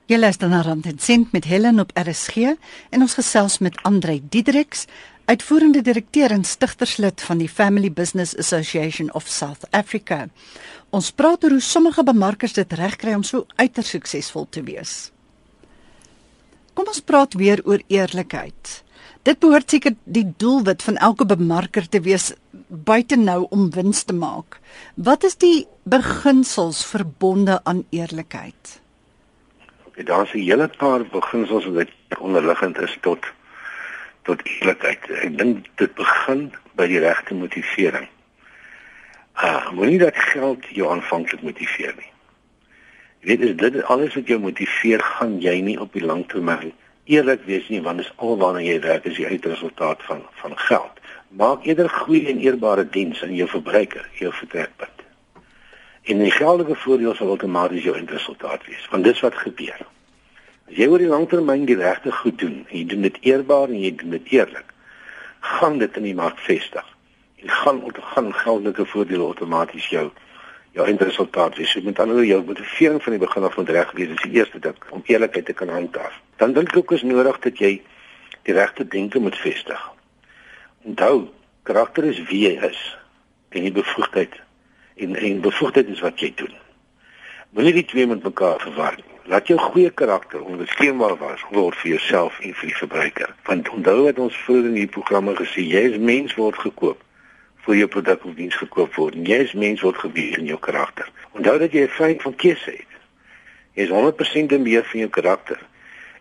Jy 0.07 0.17
luister 0.17 0.49
na 0.49 0.61
Rand 0.61 0.85
en 0.85 0.99
Sent 0.99 1.31
met 1.31 1.45
Helen 1.45 1.79
op 1.79 1.91
RSG 1.93 2.37
en 2.89 3.01
ons 3.01 3.13
gesels 3.13 3.57
met 3.59 3.75
Andre 3.83 4.21
Diedriks, 4.29 4.85
uitvoerende 5.25 5.81
direkteur 5.81 6.31
en 6.31 6.43
stigterslid 6.43 7.21
van 7.21 7.37
die 7.37 7.49
Family 7.49 7.91
Business 7.91 8.37
Association 8.37 9.13
of 9.13 9.27
South 9.27 9.67
Africa. 9.71 10.27
Ons 10.89 11.11
praat 11.11 11.43
oor 11.43 11.49
hoe 11.49 11.61
sommige 11.61 12.03
bemarkers 12.03 12.53
dit 12.53 12.73
regkry 12.73 13.13
om 13.13 13.23
so 13.23 13.45
uiters 13.55 13.89
suksesvol 13.89 14.47
te 14.49 14.63
wees. 14.63 15.11
Kom 16.77 16.91
ons 16.91 17.01
praat 17.01 17.33
weer 17.33 17.57
oor 17.65 17.81
eerlikheid. 17.89 18.71
Dit 19.25 19.39
behoort 19.41 19.73
seker 19.73 19.95
die 20.05 20.27
doelwit 20.37 20.83
van 20.85 20.99
elke 21.01 21.25
bemarker 21.25 21.87
te 21.89 22.03
wees 22.05 22.27
buite 22.69 23.17
nou 23.17 23.47
om 23.55 23.71
wins 23.73 24.03
te 24.05 24.13
maak. 24.13 24.59
Wat 25.07 25.23
is 25.25 25.39
die 25.41 25.65
beginsels 25.89 26.83
verbonde 26.85 27.55
aan 27.63 27.81
eerlikheid? 27.89 28.75
Okay, 29.87 30.05
daar's 30.05 30.33
'n 30.33 30.45
hele 30.45 30.67
paar 30.67 31.01
beginsels 31.15 31.65
wat 31.65 31.89
onderliggend 32.19 32.77
is 32.77 32.97
tot 33.01 33.25
tot 34.29 34.45
eerlikheid. 34.45 35.09
Ek 35.09 35.37
dink 35.37 35.65
dit 35.75 35.95
begin 35.95 36.53
by 36.75 36.87
die 36.87 36.99
regte 36.99 37.33
motivering. 37.33 38.07
Ah, 39.33 39.71
moenie 39.71 39.99
dat 39.99 40.15
geld 40.15 40.65
jou 40.69 40.91
aanvanklik 40.91 41.41
motiveer 41.41 41.93
nie. 41.97 42.11
Jy 43.21 43.27
weet 43.31 43.47
as 43.49 43.55
dit 43.61 43.83
alles 43.83 44.15
wat 44.15 44.27
jou 44.27 44.39
motiveer, 44.39 45.01
gaan 45.17 45.39
jy 45.41 45.59
nie 45.61 45.79
op 45.81 45.93
die 45.93 46.05
lang 46.05 46.25
termyn 46.29 46.73
eerlik 47.07 47.43
wees 47.47 47.67
nie 47.71 47.81
want 47.81 48.01
dis 48.03 48.11
alwaarna 48.15 48.61
jy 48.63 48.77
werk 48.83 49.05
is 49.07 49.17
die 49.19 49.27
uitresultaat 49.27 50.03
van 50.07 50.23
van 50.41 50.55
geld. 50.67 51.03
Maak 51.39 51.65
eerder 51.67 51.89
goeie 51.89 52.27
en 52.31 52.39
eerbare 52.43 52.87
diens 52.89 53.23
aan 53.23 53.35
jou 53.35 53.47
verbruiker, 53.51 54.07
jou 54.19 54.31
vertrekpunt. 54.33 55.03
En 56.07 56.23
die 56.23 56.31
geldige 56.31 56.75
voordeel 56.83 57.15
sal 57.15 57.33
outomaties 57.35 57.83
jou 57.83 57.95
eindresultaat 57.95 58.63
wees, 58.67 58.87
want 58.91 59.03
dis 59.03 59.23
wat 59.23 59.35
gebeur. 59.35 59.81
As 60.67 60.75
jy 60.75 60.87
oor 60.91 61.03
die 61.03 61.11
lang 61.11 61.27
termyn 61.31 61.65
die 61.67 61.79
regte 61.79 62.11
goed 62.11 62.39
doen 62.39 62.61
en 62.67 62.75
jy 62.75 62.85
doen 62.91 63.07
dit 63.07 63.19
eerbaar 63.31 63.71
en 63.71 63.81
jy 63.81 63.91
doen 63.95 64.15
dit 64.15 64.31
eerlik, 64.39 64.71
gaan 65.59 65.79
dit 65.83 65.99
in 65.99 66.07
die 66.09 66.15
mark 66.15 66.39
vestig. 66.43 66.87
En 67.43 67.51
gaan 67.63 67.83
gaan 68.13 68.33
geldige 68.33 68.85
voordele 68.85 69.31
outomaties 69.31 69.91
jou 69.91 70.09
jou 70.77 70.85
eindresultaat 70.85 71.57
wees. 71.57 71.71
So 71.71 71.81
met 71.81 71.99
ander 71.99 72.15
woorde 72.15 72.29
jou 72.29 72.43
motivering 72.45 73.03
van 73.03 73.15
die 73.15 73.21
begin 73.21 73.43
af 73.43 73.57
moet 73.57 73.69
reg 73.69 73.91
wees. 73.97 74.11
Dis 74.13 74.25
die 74.25 74.39
eerste 74.39 74.59
ding 74.59 74.77
om 74.89 75.03
eerlikheid 75.05 75.45
te 75.45 75.53
kan 75.57 75.73
handhaaf. 75.73 76.19
Dan 76.41 76.53
dink 76.53 76.73
ek 76.73 76.77
ook 76.83 76.93
is 76.97 77.05
nodig 77.07 77.39
dat 77.45 77.61
jy 77.63 77.73
die 78.47 78.55
regte 78.55 78.87
denke 78.87 79.19
moet 79.19 79.37
vestig. 79.41 79.81
Onthou, 80.87 81.27
karakter 81.67 82.07
is 82.11 82.21
wie 82.29 82.45
jy 82.45 82.55
is 82.69 82.81
en 83.49 83.65
nie 83.65 83.73
bevoegdheid 83.73 84.37
en 85.01 85.15
en 85.15 85.41
bevoegdheid 85.41 85.89
is 85.93 86.03
wat 86.05 86.21
jy 86.21 86.31
doen. 86.35 86.53
Moenie 87.55 87.73
die 87.73 87.85
twee 87.85 88.07
met 88.07 88.23
mekaar 88.23 88.61
verwar 88.61 88.97
nie. 88.99 89.15
Laat 89.27 89.49
jou 89.49 89.57
goeie 89.59 89.89
karakter 89.89 90.43
onbeskeembaar 90.43 91.17
was 91.19 91.41
word 91.51 91.75
vir 91.81 91.97
jouself 91.97 92.37
en 92.39 92.53
vir 92.53 92.69
die 92.69 92.77
verbruiker. 92.77 93.33
Want 93.49 93.69
onthou 93.73 93.97
wat 94.05 94.21
ons 94.23 94.37
vroeër 94.45 94.69
in 94.69 94.79
hierdie 94.79 94.93
programme 94.93 95.35
gesê, 95.35 95.65
jy 95.67 95.83
is 95.89 95.97
mens 95.99 96.37
word 96.39 96.59
gekoop 96.63 97.01
vir 97.67 97.81
jou 97.81 97.87
produk 97.91 98.25
of 98.25 98.35
diens 98.37 98.55
gekoop 98.55 98.95
word. 98.95 99.15
Jy 99.27 99.39
is 99.43 99.53
mens 99.53 99.83
word 99.83 99.99
gewees 99.99 100.39
in 100.39 100.47
jou 100.47 100.59
karakter. 100.59 101.09
Onthou 101.35 101.57
dat 101.59 101.73
jy 101.75 101.83
'n 101.83 101.95
vryheid 101.97 102.21
van 102.21 102.35
keuse 102.35 102.71
het. 102.71 102.91
Jy 103.75 103.83
is 103.83 103.89
100% 103.89 104.59
meer 104.59 104.83
van 104.83 104.99
jou 104.99 105.09
karakter 105.09 105.59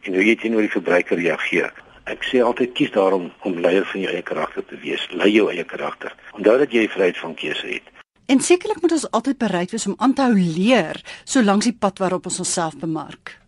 en 0.03 0.15
hoe 0.15 0.25
jy 0.25 0.37
teenoor 0.37 0.61
die 0.61 0.71
verbruiker 0.71 1.19
reageer. 1.19 1.73
Ek 2.07 2.23
sê 2.23 2.43
altyd 2.43 2.73
kies 2.73 2.91
daarom 2.95 3.33
om 3.43 3.59
leier 3.59 3.85
van 3.85 4.00
jou 4.00 4.12
eie 4.12 4.23
karakter 4.23 4.65
te 4.65 4.76
wees. 4.79 5.07
Lei 5.11 5.31
jou 5.31 5.50
eie 5.50 5.65
karakter. 5.65 6.15
Onthou 6.33 6.59
dat 6.59 6.73
jy 6.73 6.88
vryheid 6.88 7.19
van 7.19 7.35
keuse 7.35 7.67
het. 7.67 7.83
En 8.26 8.41
sekerlik 8.41 8.81
moet 8.83 8.93
ons 8.93 9.11
altyd 9.11 9.38
bereid 9.38 9.71
wees 9.71 9.87
om 9.87 9.95
aan 9.99 10.15
te 10.15 10.23
hou 10.23 10.35
leer 10.35 11.03
solank 11.25 11.62
die 11.62 11.76
pad 11.79 11.99
waarop 11.99 12.26
ons 12.26 12.38
onsself 12.38 12.79
bemark. 12.79 13.38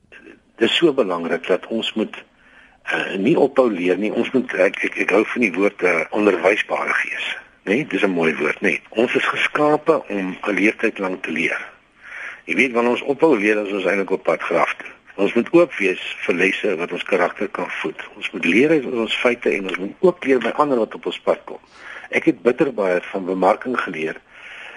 Dit 0.59 0.71
is 0.71 0.77
so 0.77 0.93
belangrik 0.93 1.47
dat 1.47 1.67
ons 1.67 1.93
moet 1.95 2.17
uh, 2.19 3.15
nie 3.19 3.37
ophou 3.39 3.71
leer 3.71 3.99
nie. 3.99 4.13
Ons 4.13 4.31
moet 4.35 4.55
ek 4.55 4.83
ek, 4.85 4.99
ek 5.07 5.15
hou 5.15 5.25
van 5.35 5.47
die 5.47 5.53
woord 5.55 5.83
uh, 5.83 6.01
onderwysbare 6.11 6.95
gees. 7.03 7.29
Nee, 7.69 7.87
dis 7.87 8.03
'n 8.03 8.11
mooi 8.11 8.37
woord, 8.37 8.61
nee. 8.61 8.81
Ons 8.89 9.15
is 9.15 9.27
geskape 9.29 10.03
om 10.09 10.37
'n 10.43 10.55
leeftyd 10.55 10.99
lank 10.99 11.23
te 11.23 11.31
leer. 11.31 11.61
Jy 12.45 12.55
weet 12.55 12.73
wanneer 12.73 12.93
ons 12.93 13.03
ophou 13.03 13.39
leer, 13.39 13.59
as 13.59 13.73
ons 13.73 13.85
eintlik 13.85 14.11
op 14.11 14.23
pad 14.23 14.41
graf. 14.43 14.77
Ons 15.15 15.35
moet 15.35 15.49
oop 15.53 15.75
wees 15.75 16.01
vir 16.25 16.35
lesse 16.35 16.77
wat 16.77 16.93
ons 16.93 17.03
karakter 17.03 17.49
kan 17.49 17.71
voed. 17.71 18.09
Ons 18.17 18.31
moet 18.31 18.45
leer 18.45 18.71
uit 18.71 18.85
ons 18.85 19.17
feite 19.17 19.51
en 19.51 19.69
ons 19.69 19.77
moet 19.77 19.95
ook 20.01 20.25
leer 20.25 20.39
by 20.39 20.49
ander 20.49 20.79
wat 20.79 20.95
op 20.95 21.07
ons 21.07 21.21
pad 21.21 21.41
kom. 21.45 21.59
Ek 22.11 22.25
het 22.25 22.43
bitter 22.43 22.73
baie 22.75 23.01
van 23.03 23.25
bemarking 23.25 23.81
geleer 23.81 24.17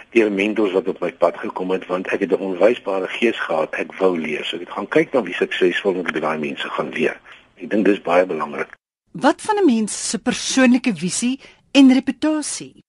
deur 0.09 0.31
mentors 0.31 0.71
wat 0.71 0.87
op 0.87 0.99
my 0.99 1.11
pad 1.11 1.37
gekom 1.37 1.71
het 1.71 1.85
want 1.85 2.07
ek 2.07 2.19
het 2.19 2.31
'n 2.31 2.43
onwysbare 2.49 3.07
gees 3.07 3.39
gehad. 3.39 3.73
Ek 3.73 3.93
wou 3.93 4.19
leer. 4.19 4.45
So 4.45 4.55
ek 4.55 4.61
het 4.61 4.75
gaan 4.75 4.87
kyk 4.87 5.13
na 5.13 5.23
wie 5.23 5.33
suksesvol 5.33 5.93
met 5.93 6.21
daai 6.21 6.39
mense 6.39 6.69
gaan 6.69 6.89
leer. 6.89 7.19
Ek 7.55 7.69
dink 7.69 7.85
dis 7.85 8.01
baie 8.01 8.25
belangrik. 8.25 8.75
Wat 9.11 9.41
van 9.41 9.55
'n 9.57 9.65
mens 9.65 10.09
se 10.09 10.19
persoonlike 10.19 10.95
visie 10.95 11.39
en 11.71 11.93
reputasie? 11.93 12.83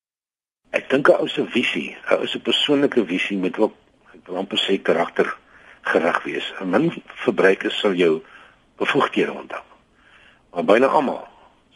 Ek 0.70 0.88
dink 0.90 1.08
'n 1.08 1.20
ou 1.20 1.28
se 1.28 1.44
visie, 1.46 1.96
'n 2.10 2.18
ou 2.18 2.26
se 2.26 2.38
persoonlike 2.40 3.04
visie 3.04 3.36
moet 3.36 3.58
ook 3.58 3.74
ek 4.14 4.26
wil 4.26 4.36
amper 4.36 4.58
sê 4.58 4.82
karakter 4.82 5.36
gerig 5.82 6.22
wees. 6.22 6.52
'n 6.60 6.70
Min 6.70 7.02
verbruikers 7.24 7.78
sal 7.78 7.94
jou 7.94 8.22
bevoegdhede 8.76 9.32
onthou. 9.32 9.62
Maar 10.52 10.64
byna 10.64 10.86
almal 10.86 11.28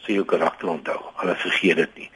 sê 0.03 0.13
jou 0.13 0.25
karakter 0.25 0.67
onthou. 0.67 0.99
Hulle 1.15 1.35
vergeet 1.35 1.75
dit 1.75 1.95
nie. 1.95 2.09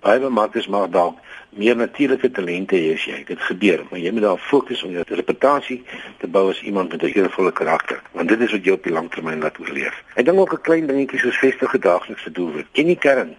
Baie 0.00 0.20
bemarkers 0.20 0.66
mag 0.66 0.90
dalk 0.90 1.18
meer 1.50 1.76
natuurlike 1.76 2.30
talente 2.30 2.76
hê 2.76 2.92
as 2.94 3.04
jy. 3.04 3.24
Dit 3.24 3.40
gebeur, 3.40 3.86
maar 3.90 3.98
jy 3.98 4.10
moet 4.12 4.22
daar 4.22 4.38
fokus 4.38 4.82
om 4.82 4.90
jou 4.90 5.04
reputasie 5.08 5.84
te 6.18 6.26
bou 6.26 6.50
as 6.50 6.62
iemand 6.62 6.92
met 6.92 7.02
'n 7.02 7.06
eervolle 7.06 7.52
karakter, 7.52 8.02
want 8.12 8.28
dit 8.28 8.40
is 8.40 8.52
wat 8.52 8.64
jou 8.64 8.76
op 8.76 8.82
die 8.82 8.92
lang 8.92 9.10
termyn 9.10 9.40
laat 9.40 9.58
oorleef. 9.58 10.04
Ek 10.14 10.24
dink 10.24 10.38
ook 10.38 10.52
'n 10.52 10.60
klein 10.60 10.86
dingetjie 10.86 11.18
soos 11.18 11.38
vestige 11.38 11.78
daaglikse 11.78 12.30
doelwit. 12.30 12.66
Ken 12.72 12.86
die 12.86 12.98
kern 12.98 13.36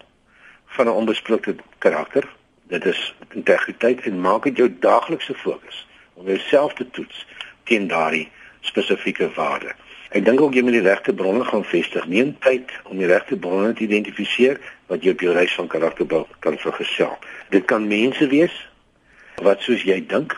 van 0.77 0.86
'n 0.86 1.00
onbesproke 1.01 1.55
karakter. 1.77 2.24
Dit 2.67 2.86
is 2.86 3.15
integriteit 3.34 4.01
en 4.01 4.22
maak 4.22 4.43
dit 4.43 4.57
jou 4.57 4.69
daaglikse 4.79 5.34
fokus 5.34 5.88
om 6.13 6.25
jouself 6.25 6.74
te 6.74 6.89
toets 6.89 7.25
teen 7.63 7.88
daardie 7.88 8.29
spesifieke 8.62 9.29
waarde. 9.34 9.72
Ek 10.10 10.25
dink 10.25 10.41
ook 10.41 10.53
jy 10.53 10.62
moet 10.62 10.77
die 10.77 10.88
regte 10.88 11.13
bronne 11.13 11.46
gaan 11.46 11.65
vestig. 11.65 12.07
Neem 12.07 12.36
tyd 12.39 12.72
om 12.84 12.98
die 12.98 13.10
regte 13.10 13.36
bronne 13.38 13.74
te 13.74 13.84
identifiseer 13.84 14.60
wat 14.88 15.03
jy 15.03 15.12
op 15.12 15.19
jou 15.19 15.34
reis 15.34 15.55
van 15.55 15.67
karakterbou 15.67 16.25
kan 16.39 16.57
vergesel. 16.57 17.17
Dit 17.50 17.65
kan 17.65 17.88
mense 17.88 18.27
wees 18.27 18.69
wat 19.36 19.62
soos 19.62 19.84
jy 19.84 20.05
dink 20.07 20.38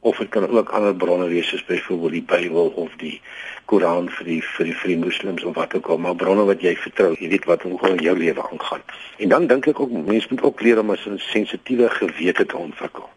of 0.00 0.16
dit 0.16 0.28
kan 0.28 0.48
ook 0.48 0.68
ander 0.68 0.94
bronne 0.94 1.28
wees 1.28 1.48
soos 1.48 1.64
byvoorbeeld 1.64 2.12
die 2.12 2.22
Bybel 2.22 2.68
of 2.68 2.92
die 2.96 3.20
Koran 3.64 4.08
vir 4.08 4.26
die 4.26 4.40
vir 4.42 4.64
die 4.70 4.74
vir 4.74 4.92
die 4.94 4.98
moslems 4.98 5.44
of 5.44 5.54
wat 5.54 5.74
ook 5.76 5.88
al, 5.92 5.98
maar 5.98 6.16
bronne 6.16 6.46
wat 6.48 6.62
jy 6.64 6.72
vertrou, 6.76 7.12
jy 7.20 7.28
weet 7.28 7.44
wat 7.44 7.64
in 7.64 8.00
jou 8.02 8.16
lewe 8.18 8.42
aangaan. 8.50 8.82
En 9.18 9.28
dan 9.28 9.46
dink 9.46 9.68
ek 9.70 9.80
ook 9.80 9.92
mense 9.92 10.26
moet 10.30 10.42
ook 10.42 10.62
leer 10.64 10.80
om 10.80 10.92
'n 10.92 11.18
sensitiewe 11.18 11.90
gewete 11.90 12.46
te 12.46 12.56
ontwikkel. 12.56 13.08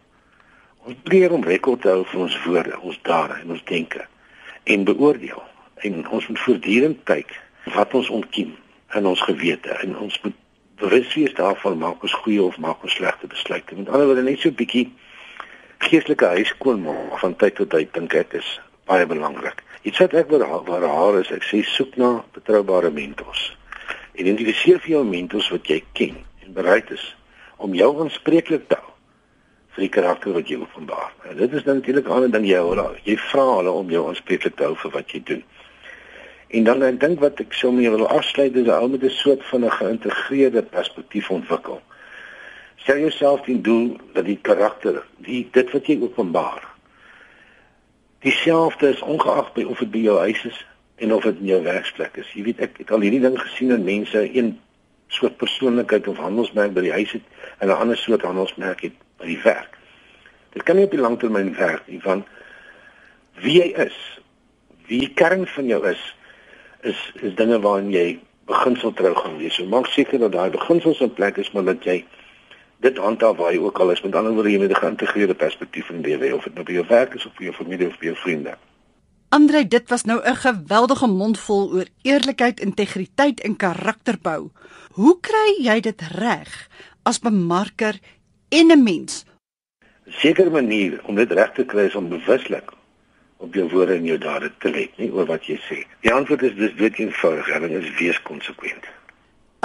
Ons 0.84 0.96
leer 1.04 1.32
om 1.32 1.44
rekord 1.44 1.80
te 1.80 1.88
hou 1.88 2.04
van 2.04 2.20
ons 2.20 2.44
woorde, 2.44 2.80
ons 2.80 2.98
dade 3.02 3.34
en 3.42 3.50
ons 3.50 3.64
denke 3.64 4.06
en 4.64 4.84
beoordeel 4.84 5.42
en 5.76 6.08
ons 6.08 6.26
moet 6.26 6.38
voortdurend 6.38 6.98
kyk 7.04 7.40
wat 7.64 7.94
ons 7.94 8.08
ontkiem 8.08 8.56
in 8.94 9.06
ons 9.06 9.20
gewete 9.20 9.68
en 9.68 9.96
ons 9.96 10.20
moet 10.22 10.36
bewus 10.76 11.14
wees 11.14 11.34
daarvan 11.34 11.78
maak 11.78 12.02
ons 12.02 12.12
goeie 12.12 12.42
of 12.42 12.58
maak 12.58 12.82
ons 12.82 12.92
slegte 12.92 13.26
besluite. 13.26 13.74
Met 13.74 13.88
ander 13.88 14.06
woorde 14.06 14.22
net 14.22 14.40
so 14.40 14.48
'n 14.48 14.54
bietjie 14.54 14.92
geestelike 15.88 16.26
huiskoon 16.26 16.82
maak 16.82 17.18
van 17.20 17.36
tyd 17.36 17.54
tot 17.54 17.70
tyd 17.70 17.92
dink 17.94 18.14
ek 18.14 18.34
is 18.40 18.60
baie 18.88 19.06
belangrik. 19.06 19.62
Iets 19.84 20.00
wat 20.00 20.14
ek 20.14 20.30
waar 20.30 20.86
haar 20.88 21.20
is, 21.20 21.30
ek 21.30 21.44
sê 21.44 21.62
soek 21.64 21.96
na 22.00 22.24
betroubare 22.36 22.90
mentors. 22.90 23.50
Identifiseer 24.14 24.80
vir 24.80 24.96
jou 24.96 25.04
mentors 25.04 25.50
wat 25.52 25.68
jy 25.68 25.82
ken 25.92 26.16
en 26.44 26.56
bereid 26.56 26.90
is 26.94 27.04
om 27.56 27.74
jou 27.74 27.90
aanspreeklik 28.00 28.68
te 28.68 28.78
hou 28.80 28.92
vir 29.74 29.86
die 29.86 29.92
karakter 29.96 30.34
wat 30.36 30.50
jy 30.50 30.60
openbaar. 30.62 31.10
En 31.28 31.36
dit 31.36 31.52
is 31.52 31.64
natuurlik 31.64 32.06
'n 32.06 32.16
ander 32.16 32.30
ding 32.30 32.46
jy 32.46 32.58
hoor. 32.58 32.96
Jy 33.04 33.16
vra 33.16 33.46
hulle 33.56 33.70
om 33.70 33.90
jou 33.90 34.06
aanspreeklik 34.08 34.56
te 34.56 34.64
hou 34.64 34.76
vir 34.76 34.90
wat 34.90 35.10
jy 35.10 35.22
doen. 35.24 35.42
En 36.48 36.64
dan 36.64 36.82
ek 36.82 37.00
dink 37.00 37.20
wat 37.20 37.40
ek 37.40 37.52
sou 37.52 37.72
mee 37.72 37.90
wil 37.90 38.06
afsluit 38.06 38.56
is 38.56 38.68
al 38.68 38.88
met 38.88 39.02
'n 39.02 39.10
soort 39.10 39.44
van 39.44 39.64
'n 39.64 39.70
geïntegreerde 39.70 40.62
perspektief 40.62 41.30
ontwikkel. 41.30 41.80
Stel 42.76 42.98
jouself 42.98 43.44
die 43.46 43.60
doel 43.60 43.96
dat 44.12 44.24
die 44.24 44.38
karakter, 44.42 45.04
die 45.24 45.48
dit 45.52 45.70
wat 45.72 45.86
jy 45.86 45.98
openbaar, 46.02 46.64
dieselfde 48.24 48.88
is 48.88 49.00
ongeag 49.00 49.52
by 49.56 49.64
of 49.68 49.78
dit 49.78 49.90
by 49.90 50.02
jou 50.04 50.18
huis 50.18 50.44
is 50.44 50.60
en 50.96 51.12
of 51.14 51.22
dit 51.22 51.40
in 51.40 51.46
jou 51.46 51.62
werksplek 51.62 52.16
is. 52.16 52.30
Jy 52.32 52.44
weet 52.48 52.60
ek 52.64 52.78
het 52.80 52.92
al 52.94 53.04
hierdie 53.04 53.22
ding 53.22 53.36
gesien 53.40 53.74
in 53.74 53.84
mense 53.84 54.22
een 54.24 54.54
soort 55.12 55.36
persoonlikheid 55.36 56.08
of 56.08 56.18
handelsmerk 56.18 56.74
by 56.74 56.86
die 56.86 56.94
huis 56.94 57.12
het 57.12 57.22
en 57.58 57.68
'n 57.68 57.76
ander 57.76 57.96
soort 57.96 58.22
handelsmerk 58.22 58.80
het 58.80 58.96
by 59.18 59.26
die 59.26 59.40
werk. 59.42 59.78
Dit 60.52 60.62
kan 60.62 60.76
nie 60.76 60.84
op 60.84 60.90
die 60.90 61.00
langtermyn 61.00 61.54
werk 61.56 61.86
nie 61.86 62.00
van 62.00 62.24
wie 63.42 63.58
jy 63.60 63.72
is, 63.86 63.96
wie 64.86 65.00
die 65.00 65.14
kern 65.14 65.46
van 65.46 65.66
jou 65.66 65.80
is 65.88 66.02
is 66.82 67.12
is 67.22 67.34
dinge 67.34 67.60
waarin 67.60 67.90
jy 67.90 68.18
beginsel 68.46 68.92
trou 68.92 69.14
gaan 69.14 69.38
wees. 69.38 69.54
So 69.54 69.66
maak 69.66 69.86
seker 69.86 70.18
dat 70.18 70.32
daai 70.32 70.50
beginsels 70.50 71.00
in 71.00 71.12
plek 71.12 71.36
is, 71.36 71.50
maar 71.52 71.64
dat 71.64 71.84
jy 71.84 72.04
dit 72.84 73.00
handhaaf 73.00 73.36
waar 73.40 73.52
jy 73.54 73.62
ook 73.64 73.78
al 73.80 73.90
is. 73.94 74.02
Met 74.04 74.14
ander 74.18 74.34
woorde, 74.36 74.50
jy 74.52 74.60
moet 74.60 74.70
'n 74.76 74.82
geïntegreerde 74.84 75.34
perspektief 75.34 75.90
in 75.90 76.00
lewe 76.00 76.34
of 76.36 76.44
dit 76.44 76.54
nou 76.54 76.64
by 76.64 76.72
jou 76.72 76.86
werk 76.88 77.14
is 77.14 77.26
of 77.26 77.34
by 77.38 77.44
jou 77.44 77.54
familie 77.54 77.86
of 77.86 77.98
by 77.98 78.06
jou 78.06 78.16
vriende. 78.16 78.56
Andre, 79.28 79.68
dit 79.68 79.88
was 79.88 80.04
nou 80.04 80.20
'n 80.22 80.36
geweldige 80.36 81.06
mondvol 81.06 81.72
oor 81.72 81.86
eerlikheid, 82.02 82.60
integriteit 82.60 83.40
en 83.40 83.56
karakterbou. 83.56 84.50
Hoe 84.92 85.20
kry 85.20 85.56
jy 85.58 85.80
dit 85.80 86.00
reg 86.00 86.68
as 87.02 87.18
bemarker 87.18 87.98
en 88.48 88.66
'n 88.70 88.82
mens? 88.82 89.24
Sekere 90.06 90.50
manier 90.50 91.00
om 91.04 91.14
dit 91.14 91.32
reg 91.32 91.52
te 91.52 91.64
kry 91.64 91.84
is 91.84 91.94
om 91.94 92.08
bewuslik 92.08 92.72
op 93.36 93.54
jou 93.54 93.68
woorde 93.68 93.94
en 93.94 94.04
jou 94.04 94.18
dade 94.18 94.52
te 94.58 94.70
let, 94.70 94.96
nie 94.96 95.12
oor 95.12 95.26
wat 95.26 95.44
jy 95.46 95.58
sê. 95.68 95.84
Die 96.00 96.12
antwoord 96.12 96.42
is 96.42 96.54
dis 96.54 96.74
dit 96.76 96.98
eenvoudig, 96.98 97.48
en 97.48 97.60
dit 97.60 97.82
is 97.82 97.96
wees 97.98 98.22
konsekwent. 98.22 98.84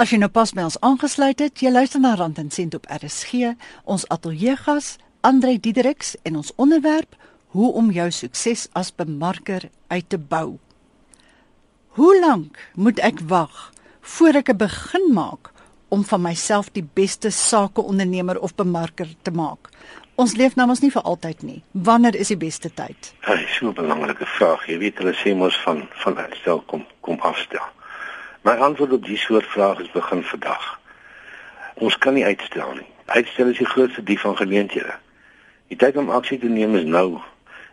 As 0.00 0.08
jy 0.14 0.16
nou 0.16 0.30
pas 0.32 0.48
by 0.56 0.62
ons 0.64 0.78
aangesluit 0.80 1.42
het, 1.44 1.60
jy 1.60 1.68
luister 1.68 2.00
na 2.00 2.14
Rand 2.16 2.38
en 2.40 2.46
Sent 2.48 2.72
op 2.72 2.86
RSG, 2.88 3.50
ons 3.84 4.06
ateljeegas 4.08 4.94
Andre 5.28 5.58
Diedericks 5.60 6.14
en 6.24 6.38
ons 6.40 6.48
onderwerp 6.56 7.18
hoe 7.52 7.68
om 7.76 7.90
jou 7.92 8.06
sukses 8.08 8.62
as 8.72 8.88
bemarker 8.96 9.66
uit 9.92 10.06
te 10.08 10.16
bou. 10.16 10.56
Hoe 11.98 12.14
lank 12.16 12.56
moet 12.80 13.02
ek 13.04 13.20
wag 13.28 13.74
voor 14.16 14.40
ek 14.40 14.48
'n 14.48 14.56
begin 14.56 15.12
maak 15.12 15.52
om 15.90 16.04
van 16.04 16.22
myself 16.22 16.72
die 16.72 16.88
beste 16.94 17.28
sakeondernemer 17.30 18.40
of 18.40 18.54
bemarker 18.54 19.08
te 19.22 19.30
maak? 19.30 19.68
Ons 20.16 20.32
leef 20.32 20.56
nou 20.56 20.66
mos 20.66 20.80
nie 20.80 20.90
vir 20.90 21.02
altyd 21.02 21.42
nie. 21.42 21.62
Wanneer 21.72 22.14
is 22.14 22.28
die 22.28 22.40
beste 22.40 22.70
tyd? 22.74 23.12
Dit 23.26 23.40
is 23.40 23.56
so 23.56 23.68
'n 23.68 23.74
belangrike 23.74 24.26
vraag. 24.26 24.66
Jy 24.66 24.78
weet 24.78 24.98
hulle 24.98 25.12
sê 25.12 25.36
mos 25.36 25.60
van 25.60 25.88
van 25.92 26.16
uitstel 26.16 26.60
kom 26.60 26.86
kom 27.00 27.20
afstel. 27.20 27.68
My 28.42 28.52
antwoord 28.52 28.92
op 28.92 29.04
die 29.04 29.18
soort 29.20 29.44
vrae 29.46 29.82
is 29.82 29.90
begin 29.92 30.22
vandag. 30.24 30.78
Ons 31.74 31.98
kan 31.98 32.14
nie 32.14 32.24
uitstel 32.24 32.72
nie. 32.72 32.86
Uitstel 33.04 33.50
is 33.52 33.58
die 33.58 33.66
grootste 33.66 34.02
dief 34.02 34.20
van 34.20 34.36
geleenthede. 34.36 34.94
Die 35.68 35.76
tyd 35.76 35.96
om 36.00 36.08
aksie 36.10 36.38
te 36.38 36.48
neem 36.48 36.74
is 36.78 36.86
nou. 36.88 37.18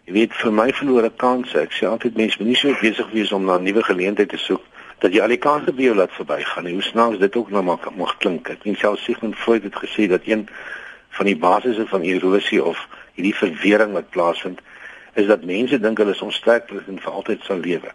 Jy 0.03 0.15
weet 0.17 0.35
vir 0.35 0.51
my 0.51 0.65
verlore 0.75 1.11
kanse. 1.23 1.55
Ek 1.61 1.71
sê 1.71 1.87
altyd 1.87 2.19
mense 2.19 2.35
moet 2.41 2.51
nie 2.51 2.59
so 2.59 2.75
besig 2.81 3.13
wees 3.15 3.31
om 3.31 3.47
na 3.47 3.55
'n 3.55 3.63
nuwe 3.63 3.83
geleentheid 3.83 4.29
te 4.29 4.37
soek 4.37 4.63
dat 4.99 5.13
jy 5.13 5.21
al 5.21 5.31
die 5.31 5.39
kanse 5.47 5.71
by 5.71 5.87
jou 5.87 5.95
laat 5.95 6.11
verbygaan. 6.11 6.67
Hoe 6.67 6.81
snaaks 6.81 7.17
dit 7.23 7.35
ook 7.35 7.49
nou 7.49 7.63
maak 7.63 7.87
mag 7.95 8.17
klink. 8.17 8.49
Ek 8.49 8.67
selfs 8.75 9.03
Sigmund 9.03 9.35
Freud 9.35 9.63
het 9.63 9.75
gesê 9.75 10.07
dat 10.07 10.27
een 10.27 10.49
van 11.09 11.25
die 11.25 11.37
basisse 11.37 11.87
van 11.87 12.01
erosie 12.01 12.63
of 12.63 12.87
hierdie 13.13 13.35
verwering 13.35 13.93
wat 13.93 14.09
plaasvind 14.09 14.59
is 15.13 15.27
dat 15.27 15.43
mense 15.43 15.79
dink 15.79 15.97
hulle 15.97 16.11
is 16.11 16.21
onsterflik 16.21 16.87
en 16.87 16.99
vir 16.99 17.13
altyd 17.13 17.43
sal 17.43 17.57
lewe. 17.57 17.91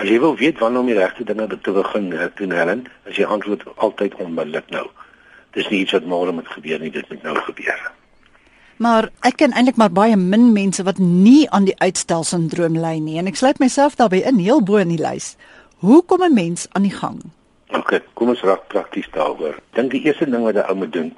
As 0.00 0.08
jy 0.08 0.18
wil 0.20 0.36
weet 0.36 0.58
wanneer 0.58 0.80
om 0.80 0.86
die 0.86 0.98
regte 0.98 1.24
dinge 1.24 1.46
te 1.60 1.72
begin 1.72 2.10
doen, 2.36 2.52
Helen, 2.52 2.86
as 3.08 3.16
jy 3.16 3.24
antwoord 3.24 3.64
altyd 3.76 4.14
onmiddellik 4.14 4.68
nou. 4.70 4.86
Dis 5.56 5.68
nie 5.68 5.80
iets 5.84 5.92
wat 5.96 6.06
môre 6.08 6.32
moet 6.32 6.48
gebeur 6.48 6.78
nie, 6.78 6.90
dit 6.90 7.08
moet 7.08 7.22
nou 7.22 7.36
gebeur. 7.48 7.80
Maar 8.80 9.10
ek 9.28 9.36
ken 9.42 9.52
eintlik 9.52 9.76
maar 9.76 9.92
baie 9.92 10.16
min 10.16 10.52
mense 10.52 10.84
wat 10.86 11.00
nie 11.02 11.44
aan 11.52 11.66
die 11.68 11.76
uitstel-sindroom 11.84 12.78
ly 12.80 12.94
nie 13.04 13.18
en 13.20 13.28
ek 13.28 13.36
sluit 13.36 13.60
myself 13.60 13.98
daarbey 13.98 14.22
in 14.24 14.40
heel 14.40 14.62
bo 14.64 14.80
in 14.80 14.92
die 14.94 15.00
lys. 15.00 15.34
Hoe 15.84 16.00
kom 16.04 16.22
'n 16.24 16.34
mens 16.34 16.68
aan 16.72 16.88
die 16.88 16.96
gang? 16.96 17.20
OK, 17.76 18.00
kom 18.14 18.28
ons 18.28 18.40
raak 18.40 18.68
prakties 18.68 19.08
daaroor. 19.12 19.60
Dink 19.76 19.90
die 19.90 20.00
eerste 20.04 20.24
ding 20.24 20.44
wat 20.44 20.56
'n 20.56 20.64
ou 20.68 20.76
moet 20.76 20.92
doen 20.92 21.12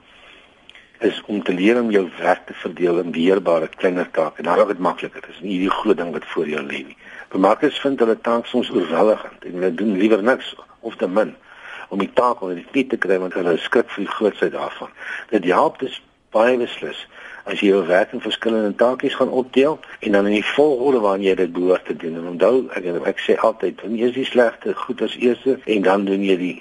is 1.01 1.23
om 1.27 1.43
te 1.43 1.55
leer 1.55 1.81
om 1.81 1.91
jou 1.91 2.11
werk 2.19 2.47
te 2.47 2.55
verdeel 2.55 2.99
in 2.99 3.11
beheerbare 3.11 3.69
kleiner 3.69 4.11
take. 4.11 4.39
En 4.39 4.45
dan 4.45 4.57
raak 4.57 4.69
dit 4.69 4.79
makliker. 4.79 5.21
Dit 5.21 5.31
is 5.31 5.41
nie 5.41 5.51
hierdie 5.51 5.71
groot 5.71 5.97
ding 5.97 6.13
wat 6.13 6.27
voor 6.27 6.49
jou 6.49 6.63
lê 6.63 6.83
nie. 6.87 6.97
Bemarkers 7.33 7.81
vind 7.81 7.99
hulle 7.99 8.19
taak 8.21 8.47
soms 8.47 8.71
oorweldigend 8.71 9.45
en 9.49 9.55
hulle 9.59 9.75
doen 9.75 9.97
liewer 9.97 10.23
niks 10.23 10.55
of 10.81 10.97
te 10.97 11.09
min 11.09 11.35
om 11.89 11.99
die 11.99 12.11
taak 12.13 12.41
onder 12.41 12.57
die 12.57 12.67
knie 12.71 12.87
te 12.87 12.97
kry 12.97 13.17
want 13.21 13.37
hulle 13.37 13.55
skrik 13.61 13.89
vir 13.95 14.05
die 14.05 14.15
grootsheid 14.15 14.53
daarvan. 14.53 14.93
Dit 15.31 15.45
help 15.49 15.79
dus 15.81 16.01
baie 16.33 16.57
beslis 16.61 17.07
as 17.45 17.61
jy 17.61 17.73
jou 17.73 17.81
werk 17.89 18.13
in 18.13 18.23
verskillende 18.25 18.75
taakies 18.81 19.17
gaan 19.19 19.33
opdeel 19.43 19.79
en 20.01 20.13
dan 20.17 20.29
in 20.29 20.37
die 20.39 20.51
volgorde 20.55 21.01
waarin 21.05 21.25
jy 21.27 21.35
dit 21.41 21.53
behoort 21.53 21.85
te 21.89 21.97
doen. 21.97 22.21
En 22.21 22.29
onthou, 22.35 22.53
ek 22.77 22.87
ek 23.15 23.25
sê 23.25 23.37
altyd, 23.49 23.81
doen 23.81 23.97
eers 23.99 24.15
die 24.17 24.29
slegte 24.29 24.77
goed 24.85 25.03
as 25.03 25.17
eerste 25.17 25.59
en 25.65 25.89
dan 25.89 26.05
doen 26.09 26.25
jy 26.25 26.37
die 26.41 26.57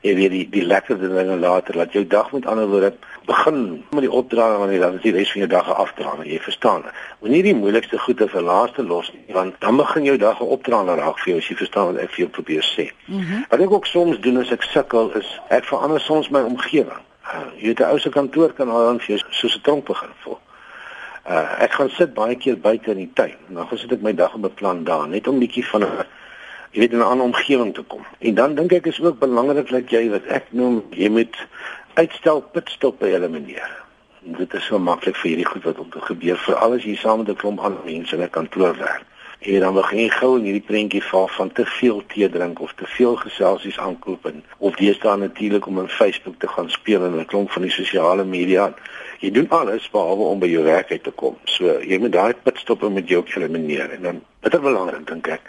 jy 0.00 0.14
weet 0.16 0.32
die 0.32 0.46
die 0.48 0.64
lekker 0.64 0.98
dinge 1.00 1.36
later. 1.36 1.76
Laat 1.76 1.92
jou 1.92 2.06
dag 2.06 2.32
met 2.32 2.46
ander 2.46 2.68
woorde 2.68 2.92
begin 3.26 3.84
met 3.90 4.00
die 4.00 4.10
opdraande 4.10 4.58
wanneer 4.58 4.80
dan 4.80 4.94
is 4.94 5.04
die 5.04 5.12
res 5.12 5.32
van 5.32 5.44
jou 5.44 5.50
dag 5.50 5.68
afdraande. 5.74 6.26
Jy 6.28 6.40
verstaan. 6.40 6.84
Moenie 7.20 7.42
die 7.42 7.54
moeilikste 7.54 7.98
goede 7.98 8.28
vir 8.28 8.42
laaste 8.42 8.82
los 8.82 9.12
nie, 9.12 9.34
want 9.36 9.60
dan 9.60 9.76
begin 9.76 10.08
jou 10.08 10.16
dag 10.16 10.40
opdraande 10.40 10.96
raak 11.00 11.20
vir 11.20 11.34
jou 11.34 11.38
as 11.42 11.48
jy 11.52 11.56
verstaan 11.60 11.92
wat 11.92 12.02
ek 12.04 12.14
vir 12.14 12.24
jou 12.24 12.30
probeer 12.38 12.66
sê. 12.66 12.90
Mm 13.06 13.20
-hmm. 13.20 13.46
Wat 13.50 13.60
ek 13.60 13.70
ook 13.70 13.86
soms 13.86 14.20
doen 14.20 14.40
as 14.40 14.52
ek 14.52 14.62
sukkel 14.62 15.12
is 15.20 15.40
ek 15.48 15.64
verander 15.64 16.00
soms 16.00 16.30
my 16.30 16.40
omgewing. 16.40 17.02
Uh, 17.30 17.46
jy 17.56 17.66
weet 17.66 17.80
'n 17.80 17.90
ou 17.92 17.98
se 17.98 18.10
kantoor 18.10 18.52
kan 18.52 18.70
al 18.70 18.84
dan 18.84 19.00
vir 19.00 19.16
jou 19.16 19.18
soos 19.30 19.56
'n 19.56 19.60
tronk 19.62 19.84
begin 19.84 20.14
voel. 20.24 20.38
Uh, 21.28 21.62
ek 21.62 21.72
gaan 21.72 21.90
sit 21.90 22.14
baie 22.14 22.36
keer 22.36 22.58
buite 22.58 22.90
in 22.90 22.96
die 22.96 23.10
tuin. 23.14 23.36
Dan 23.48 23.66
gaan 23.68 23.78
sit 23.78 23.92
ek 23.92 24.00
my 24.02 24.14
dag 24.14 24.34
beplan 24.36 24.84
daar 24.84 25.08
net 25.08 25.28
om 25.28 25.38
bietjie 25.38 25.66
van 25.66 25.82
'n 25.82 26.06
jy 26.70 26.80
weet 26.80 26.92
in 26.92 26.98
'n 26.98 27.10
ander 27.12 27.26
omgewing 27.26 27.74
te 27.74 27.82
kom. 27.82 28.04
En 28.18 28.34
dan 28.34 28.54
dink 28.54 28.72
ek 28.72 28.86
is 28.86 29.00
ook 29.00 29.18
belangrik 29.18 29.68
dat 29.70 29.90
jy 29.90 30.08
wat 30.10 30.26
ek 30.26 30.44
noem 30.50 30.82
jy 30.90 31.08
moet 31.08 31.36
uitstel 31.94 32.40
pitstoppe 32.40 33.06
elimineer. 33.06 33.82
En 34.26 34.32
dit 34.32 34.54
is 34.54 34.64
so 34.64 34.78
maklik 34.78 35.16
vir 35.16 35.28
hierdie 35.28 35.46
goed 35.46 35.64
wat 35.64 35.78
om 35.78 35.90
te 35.90 36.00
gebeur 36.00 36.36
vir 36.36 36.54
alles 36.54 36.82
hier 36.82 36.96
saam 36.96 37.18
met 37.18 37.28
'n 37.28 37.36
klomp 37.36 37.60
ander 37.60 37.84
mense 37.84 38.16
in 38.16 38.22
'n 38.22 38.30
kantoor 38.30 38.76
werk. 38.76 39.04
En 39.40 39.60
dan 39.60 39.74
begin 39.74 39.98
jy 39.98 40.08
gou 40.08 40.38
in 40.38 40.44
hierdie 40.44 40.66
prentjie 40.66 41.02
val 41.02 41.28
van 41.28 41.52
te 41.52 41.64
veel 41.66 42.02
tee 42.06 42.28
drink 42.28 42.60
of 42.60 42.72
te 42.76 42.86
veel 42.86 43.16
geselsies 43.16 43.78
aankoop 43.78 44.26
en 44.26 44.44
of 44.58 44.74
deesdae 44.74 45.16
natuurlik 45.16 45.66
om 45.66 45.78
op 45.78 45.90
Facebook 45.90 46.34
te 46.38 46.48
gaan 46.48 46.70
speel 46.70 47.04
en 47.04 47.18
'n 47.18 47.26
klomp 47.26 47.50
van 47.50 47.62
die 47.62 47.70
sosiale 47.70 48.24
media. 48.24 48.74
Jy 49.18 49.30
doen 49.30 49.48
alles 49.48 49.90
behalwe 49.90 50.22
om 50.22 50.38
by 50.38 50.46
jou 50.46 50.64
werk 50.64 50.90
uit 50.90 51.02
te 51.02 51.10
kom. 51.10 51.36
So 51.44 51.80
jy 51.80 51.98
moet 51.98 52.12
daai 52.12 52.34
pitstoppe 52.42 52.90
met 52.90 53.08
jou 53.08 53.24
elimineer 53.36 53.90
en 53.90 54.02
dan 54.02 54.22
bitter 54.40 54.60
belangrik 54.60 55.06
dink 55.06 55.26
ek 55.26 55.40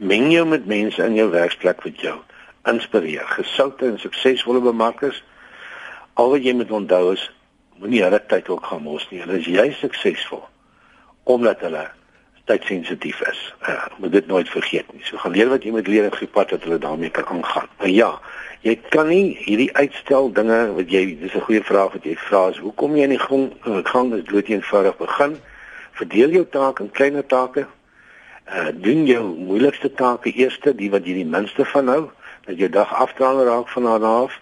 meng 0.00 0.30
jou 0.32 0.46
met 0.48 0.66
mense 0.66 1.02
in 1.04 1.14
jou 1.14 1.28
werksplek 1.30 1.82
wat 1.84 2.00
jou 2.00 2.16
inspireer. 2.68 3.26
Gesoute 3.36 3.84
en 3.84 3.98
suksesvolle 4.00 4.60
bemarkers. 4.64 5.22
Al 6.14 6.32
wat 6.32 6.44
jy 6.44 6.54
moet 6.56 6.70
onthou 6.72 7.12
is 7.12 7.26
moenie 7.80 8.02
hulle 8.04 8.20
tyd 8.28 8.48
ook 8.48 8.64
gaan 8.64 8.82
mors 8.84 9.06
nie. 9.10 9.20
Hulle 9.20 9.38
is 9.40 9.48
jy 9.48 9.70
suksesvol 9.80 10.46
omdat 11.30 11.60
hulle 11.62 11.84
tydsensitief 12.48 13.20
is. 13.28 13.40
Uh, 13.68 13.84
moet 14.00 14.12
dit 14.12 14.26
nooit 14.26 14.48
vergeet 14.48 14.88
nie. 14.92 15.04
So 15.04 15.20
gaan 15.20 15.36
leer 15.36 15.52
wat 15.52 15.64
jy 15.64 15.70
moet 15.74 15.86
leer 15.86 16.08
en 16.08 16.16
gepad 16.16 16.50
dat 16.50 16.64
hulle 16.64 16.80
daarmee 16.80 17.12
kan 17.14 17.28
aangaan. 17.30 17.68
Maar 17.78 17.92
ja, 17.92 18.08
jy 18.64 18.74
kan 18.88 19.08
nie 19.12 19.36
hierdie 19.44 19.68
uitstel 19.76 20.32
dinge 20.34 20.58
wat 20.74 20.90
jy 20.90 21.04
dis 21.20 21.36
'n 21.36 21.44
goeie 21.44 21.62
vraag 21.62 21.92
wat 21.92 22.08
jy 22.08 22.16
vra 22.16 22.48
is 22.48 22.58
hoekom 22.58 22.96
jy 22.96 23.04
in 23.04 23.14
die 23.16 23.22
gang 23.28 23.52
gang 23.84 24.14
is 24.16 24.24
dood 24.24 24.48
eenvoudig 24.48 24.96
begin. 24.96 25.36
Verdeel 25.92 26.30
jou 26.30 26.46
taak 26.48 26.80
in 26.80 26.90
kleiner 26.90 27.26
take 27.26 27.66
uh 28.50 28.70
doen 28.74 29.06
jou 29.06 29.24
moeilikste 29.38 29.92
take 29.94 30.32
eerste, 30.32 30.74
die 30.74 30.90
wat 30.90 31.06
jy 31.06 31.20
die 31.20 31.28
minste 31.28 31.64
van 31.64 31.88
hou, 31.88 32.02
dat 32.46 32.58
jou 32.58 32.68
dag 32.68 32.94
afdraal 32.94 33.44
raak 33.46 33.68
van 33.68 33.86
daar 33.86 34.04
af. 34.04 34.38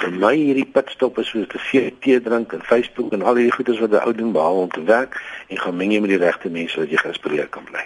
Vir 0.00 0.12
my 0.12 0.34
hierdie 0.36 0.66
pitstop 0.68 1.18
is 1.18 1.28
soos 1.32 1.48
te 1.48 1.58
veel 1.70 1.90
tee 2.00 2.20
drink 2.20 2.52
en 2.52 2.62
Facebook 2.62 3.12
en 3.12 3.22
al 3.22 3.40
hierdie 3.40 3.56
goedes 3.56 3.80
wat 3.80 3.90
'n 3.90 4.04
ou 4.04 4.12
doen 4.14 4.32
behalwe 4.32 4.60
om 4.60 4.70
te 4.70 4.84
werk 4.84 5.20
en 5.48 5.58
gaan 5.58 5.76
meng 5.76 5.92
jy 5.92 6.00
met 6.00 6.10
die 6.10 6.24
regte 6.26 6.48
mense 6.48 6.74
sodat 6.74 6.90
jy 6.90 6.96
geïnspireer 6.96 7.48
kan 7.48 7.64
bly. 7.64 7.84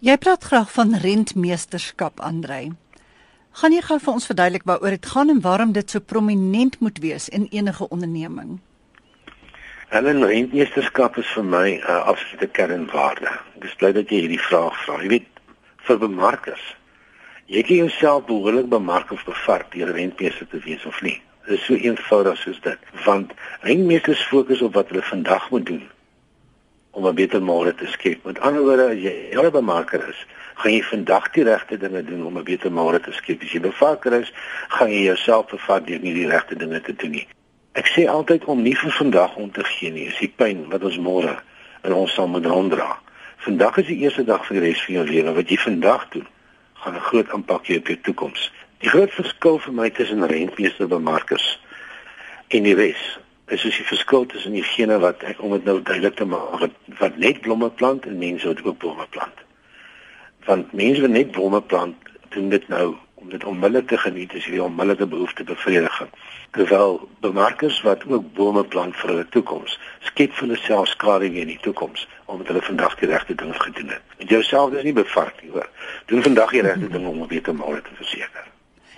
Jy 0.00 0.16
praat 0.16 0.44
graag 0.44 0.72
van 0.72 0.94
rentmeesterskap, 0.94 2.20
Andrei. 2.20 2.72
Gaan 3.50 3.72
jy 3.72 3.80
gou 3.82 3.98
vir 3.98 4.12
ons 4.12 4.26
verduidelik 4.26 4.62
waaroor 4.64 4.90
dit 4.90 5.06
gaan 5.06 5.28
en 5.28 5.40
waarom 5.40 5.72
dit 5.72 5.90
so 5.90 6.00
prominent 6.00 6.80
moet 6.80 6.98
wees 6.98 7.28
in 7.28 7.46
enige 7.50 7.88
onderneming? 7.88 8.60
Hulle 9.90 10.12
rentmeesterskap 10.22 11.16
is 11.18 11.30
vir 11.34 11.42
my 11.42 11.68
'n 11.68 11.80
uh, 11.82 11.94
absolute 12.10 12.46
kernwaarde. 12.56 13.30
Ek 13.58 13.64
is 13.66 13.72
bly 13.78 13.88
dat 13.92 14.10
jy 14.12 14.20
hierdie 14.22 14.44
vraag 14.48 14.76
vra. 14.84 14.98
Jy 15.02 15.08
weet 15.10 15.40
vir 15.86 15.96
bemarkers. 15.98 16.66
Jy 17.50 17.62
kan 17.66 17.80
jouself 17.80 18.28
behoorlik 18.28 18.68
bemark 18.70 19.10
of 19.10 19.24
bevark 19.26 19.72
deur 19.72 19.90
rentmeester 19.96 20.46
te 20.46 20.60
wees 20.62 20.84
of 20.86 21.00
nie. 21.02 21.16
Dit 21.48 21.58
is 21.58 21.64
so 21.66 21.74
eenvoudig 21.74 22.38
soos 22.38 22.60
dit. 22.60 22.78
Want 23.04 23.34
rentmeesters 23.66 24.22
fokus 24.30 24.62
op 24.62 24.78
wat 24.78 24.94
hulle 24.94 25.02
vandag 25.02 25.50
moet 25.50 25.66
doen 25.66 25.82
om 26.90 27.06
'n 27.06 27.14
beter 27.14 27.42
môre 27.42 27.74
te 27.74 27.86
skep. 27.86 28.22
Met 28.24 28.38
ander 28.38 28.62
woorde, 28.62 28.86
as 28.94 29.02
jy 29.02 29.34
'n 29.34 29.50
bemarker 29.50 30.08
is, 30.08 30.26
gaan 30.54 30.72
jy 30.72 30.82
vandag 30.82 31.30
die 31.34 31.44
regte 31.50 31.76
dinge 31.76 32.04
doen 32.04 32.26
om 32.26 32.38
'n 32.38 32.44
beter 32.44 32.70
môre 32.70 33.02
te 33.02 33.12
skep. 33.12 33.42
As 33.42 33.52
jy 33.52 33.60
bevarker 33.60 34.12
is, 34.22 34.32
gaan 34.68 34.90
jy 34.90 35.02
jouself 35.10 35.50
bevat 35.50 35.86
deur 35.86 35.98
nie 35.98 36.14
die 36.14 36.30
regte 36.30 36.54
dinge 36.54 36.80
te 36.80 36.94
doen 36.94 37.10
nie. 37.10 37.26
Ek 37.80 37.88
sê 37.88 38.02
altyd 38.12 38.44
om 38.44 38.58
nie 38.60 38.74
vir 38.76 38.92
vandag 38.92 39.36
om 39.40 39.48
te 39.56 39.64
gee 39.64 39.88
nie, 39.94 40.10
is 40.10 40.18
die 40.20 40.28
pyn 40.28 40.66
wat 40.72 40.82
ons 40.84 40.98
môre 41.00 41.38
in 41.88 41.94
ons 41.96 42.12
sal 42.12 42.28
moet 42.28 42.44
ronddra. 42.44 42.90
Vandag 43.40 43.78
is 43.80 43.86
die 43.88 44.02
eerste 44.02 44.24
dag 44.28 44.44
vir 44.44 44.58
die 44.58 44.64
res 44.66 44.82
van 44.84 44.98
jou 44.98 45.04
lewe. 45.08 45.32
Wat 45.38 45.48
jy 45.48 45.56
vandag 45.62 46.04
doen, 46.12 46.26
gaan 46.82 46.96
'n 46.98 47.06
groot 47.08 47.32
impak 47.38 47.70
hê 47.70 47.78
op 47.80 47.88
jou 47.88 47.96
toekoms. 48.04 48.50
Die 48.84 48.90
groot 48.92 49.12
verskil 49.16 49.58
vir 49.64 49.72
my 49.72 49.88
tussen 49.90 50.26
rentmeester 50.26 50.88
bemarkers 50.88 51.46
en 52.48 52.62
die 52.68 52.74
res 52.74 53.00
is 53.48 53.64
as 53.64 53.78
jy 53.78 53.84
verskil 53.84 54.26
tussen 54.26 54.52
diegene 54.52 54.98
wat 54.98 55.22
ek 55.22 55.42
om 55.42 55.52
dit 55.56 55.64
nou 55.64 55.80
duidelik 55.82 56.16
te 56.16 56.24
maak 56.24 56.60
wat, 56.60 56.76
wat 56.98 57.16
net 57.16 57.40
blomme 57.40 57.70
plant 57.70 58.06
en 58.06 58.18
mense 58.18 58.46
wat 58.46 58.62
ook 58.64 58.78
blomme 58.78 59.06
plant. 59.10 59.38
Want 60.44 60.72
mense 60.72 61.00
wat 61.00 61.10
net 61.10 61.30
blomme 61.30 61.62
plant, 61.62 61.96
doen 62.28 62.48
dit 62.48 62.68
nou 62.68 62.96
om 63.20 63.28
dit 63.28 63.44
onmiddellik 63.44 63.88
te 63.88 63.98
geniet 63.98 64.34
as 64.34 64.44
hierdie 64.44 64.62
onmiddellike 64.62 65.06
behoefte 65.06 65.44
bevrediging. 65.44 66.08
Terwyl 66.56 67.08
bemarkers 67.20 67.82
wat 67.82 68.04
ook 68.06 68.32
bome 68.34 68.64
plant 68.64 68.96
vir 68.96 69.12
hulle 69.12 69.26
toekoms, 69.28 69.76
skep 70.08 70.32
vir 70.38 70.46
hulle 70.46 70.58
self 70.62 70.88
skade 70.88 71.28
in 71.28 71.52
die 71.52 71.58
toekoms 71.60 72.08
omdat 72.30 72.46
hulle 72.46 72.62
vandag 72.62 72.94
die 73.00 73.08
regte 73.10 73.34
ding 73.34 73.54
gedoen 73.62 73.88
het. 73.88 74.02
En 74.16 74.26
jouself 74.26 74.72
is 74.72 74.82
nie 74.86 74.92
bevat 74.94 75.42
nie, 75.42 75.50
hoor. 75.50 75.68
Doen 76.06 76.22
vandag 76.22 76.50
die 76.50 76.62
regte 76.62 76.88
ding 76.88 77.06
om 77.06 77.22
'n 77.22 77.26
beter 77.26 77.54
môre 77.54 77.82
te 77.82 77.94
verseker. 77.94 78.44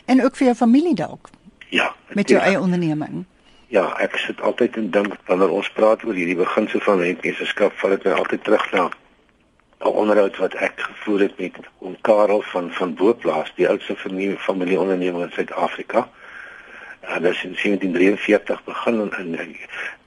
En 0.04 0.24
ook 0.24 0.37
vir 0.37 0.46
jou 0.46 0.56
familie 0.56 0.94
dalk. 0.94 1.28
Ja, 1.68 1.94
met 2.12 2.28
jou 2.28 2.40
eie 2.40 2.61
onderneming. 2.61 3.24
Ja, 3.66 3.98
ek 3.98 4.16
sit 4.16 4.40
altyd 4.40 4.76
en 4.76 4.90
dink 4.90 5.14
wanneer 5.26 5.50
ons 5.50 5.70
praat 5.70 6.04
oor 6.04 6.14
hierdie 6.14 6.37
beginsel 6.37 6.80
van 6.80 6.98
rentmeesterskap, 6.98 7.72
val 7.72 7.90
dit 7.90 8.04
my 8.04 8.11
altyd 8.11 8.44
terug 8.44 8.72
na 8.72 8.90
'n 9.83 9.88
onderhoud 9.88 10.37
wat 10.37 10.55
ek 10.55 10.73
gevoer 10.77 11.21
het 11.21 11.38
met 11.38 11.57
oom 11.79 11.97
Karel 12.01 12.42
van 12.42 12.73
van 12.73 12.95
Booplaas, 12.95 13.53
die 13.55 13.68
oudste 13.68 13.97
familie 13.97 14.38
familieonderneming 14.38 15.25
in 15.25 15.33
Suid-Afrika. 15.33 16.09
En 17.01 17.23
dit 17.23 17.33
is 17.33 17.45
in 17.45 17.57
1743 17.62 18.64
begin 18.64 19.11
en, 19.12 19.38
en 19.38 19.57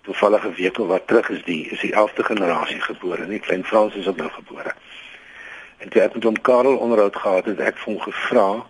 toevallige 0.02 0.52
weke 0.52 0.86
wat 0.86 1.08
terug 1.08 1.30
is 1.30 1.44
die 1.44 1.68
is 1.70 1.80
die 1.80 1.94
11de 1.94 2.24
generasie 2.24 2.82
gebore, 2.82 3.28
nie 3.28 3.40
klein 3.40 3.64
Frans 3.64 3.96
is 3.96 4.08
ook 4.08 4.16
nou 4.16 4.30
gebore. 4.30 4.74
En 5.78 5.90
toe 5.90 6.02
ek 6.02 6.14
met 6.14 6.26
oom 6.26 6.42
Karel 6.42 6.78
onderhoud 6.78 7.16
gehad 7.16 7.46
het, 7.46 7.60
ek 7.60 7.84
hom 7.84 8.00
gevra 8.00 8.66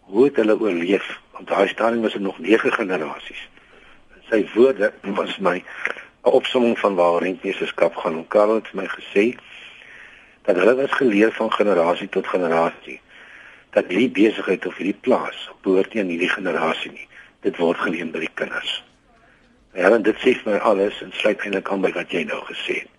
hoe 0.00 0.24
het 0.24 0.36
hulle 0.36 0.58
oorleef 0.58 1.20
want 1.30 1.48
daai 1.48 1.68
stadium 1.68 2.02
was 2.02 2.14
er 2.14 2.20
nog 2.20 2.38
9 2.38 2.72
generasies. 2.72 3.48
Sy 4.28 4.42
woorde 4.54 4.92
was 5.02 5.38
my 5.38 5.62
'n 6.24 6.34
opsomming 6.34 6.78
van 6.78 6.94
waar 6.94 7.22
rentmeesterskap 7.22 7.96
gaan. 7.96 8.26
Karel 8.28 8.54
het 8.54 8.72
my 8.72 8.86
gesê 8.86 9.38
dat 10.42 10.56
hulle 10.56 10.74
was 10.74 10.92
geleer 10.92 11.32
van 11.32 11.52
generasie 11.52 12.08
tot 12.08 12.26
generasie 12.26 13.00
dat 13.72 13.88
hierdie 13.88 14.10
besigheid 14.10 14.66
of 14.66 14.76
hierdie 14.76 15.00
plaas 15.00 15.50
behoort 15.62 15.94
nie 15.94 16.02
aan 16.02 16.12
hierdie 16.12 16.28
generasie 16.28 16.92
nie. 16.92 17.08
Dit 17.40 17.56
word 17.56 17.78
geleen 17.78 18.10
by 18.12 18.20
die 18.24 18.34
kinders. 18.34 18.82
Ja 19.72 19.88
en 19.94 20.02
dit 20.02 20.18
sê 20.20 20.34
vir 20.42 20.60
alles 20.60 21.00
en 21.02 21.12
sluit 21.16 21.40
eintlik 21.40 21.70
aan 21.72 21.80
by 21.80 21.92
wat 21.96 22.12
jy 22.12 22.24
nou 22.28 22.42
gesê 22.50 22.82
het. 22.82 22.90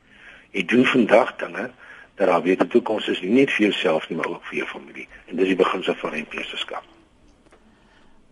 Jy 0.51 0.65
doen 0.65 0.85
vandag 0.85 1.35
dinge 1.37 1.69
dat 2.15 2.27
daar 2.27 2.41
weer 2.41 2.57
'n 2.61 2.67
toekoms 2.67 3.07
is 3.07 3.21
nie 3.21 3.29
net 3.29 3.51
vir 3.51 3.69
jouself 3.69 4.09
nie 4.09 4.17
maar 4.17 4.29
ook 4.29 4.45
vir 4.45 4.57
jou 4.57 4.67
familie. 4.67 5.07
En 5.27 5.35
dis 5.35 5.47
die 5.47 5.55
beginsel 5.55 5.95
van 5.95 6.11
rentmeesterskap 6.11 6.83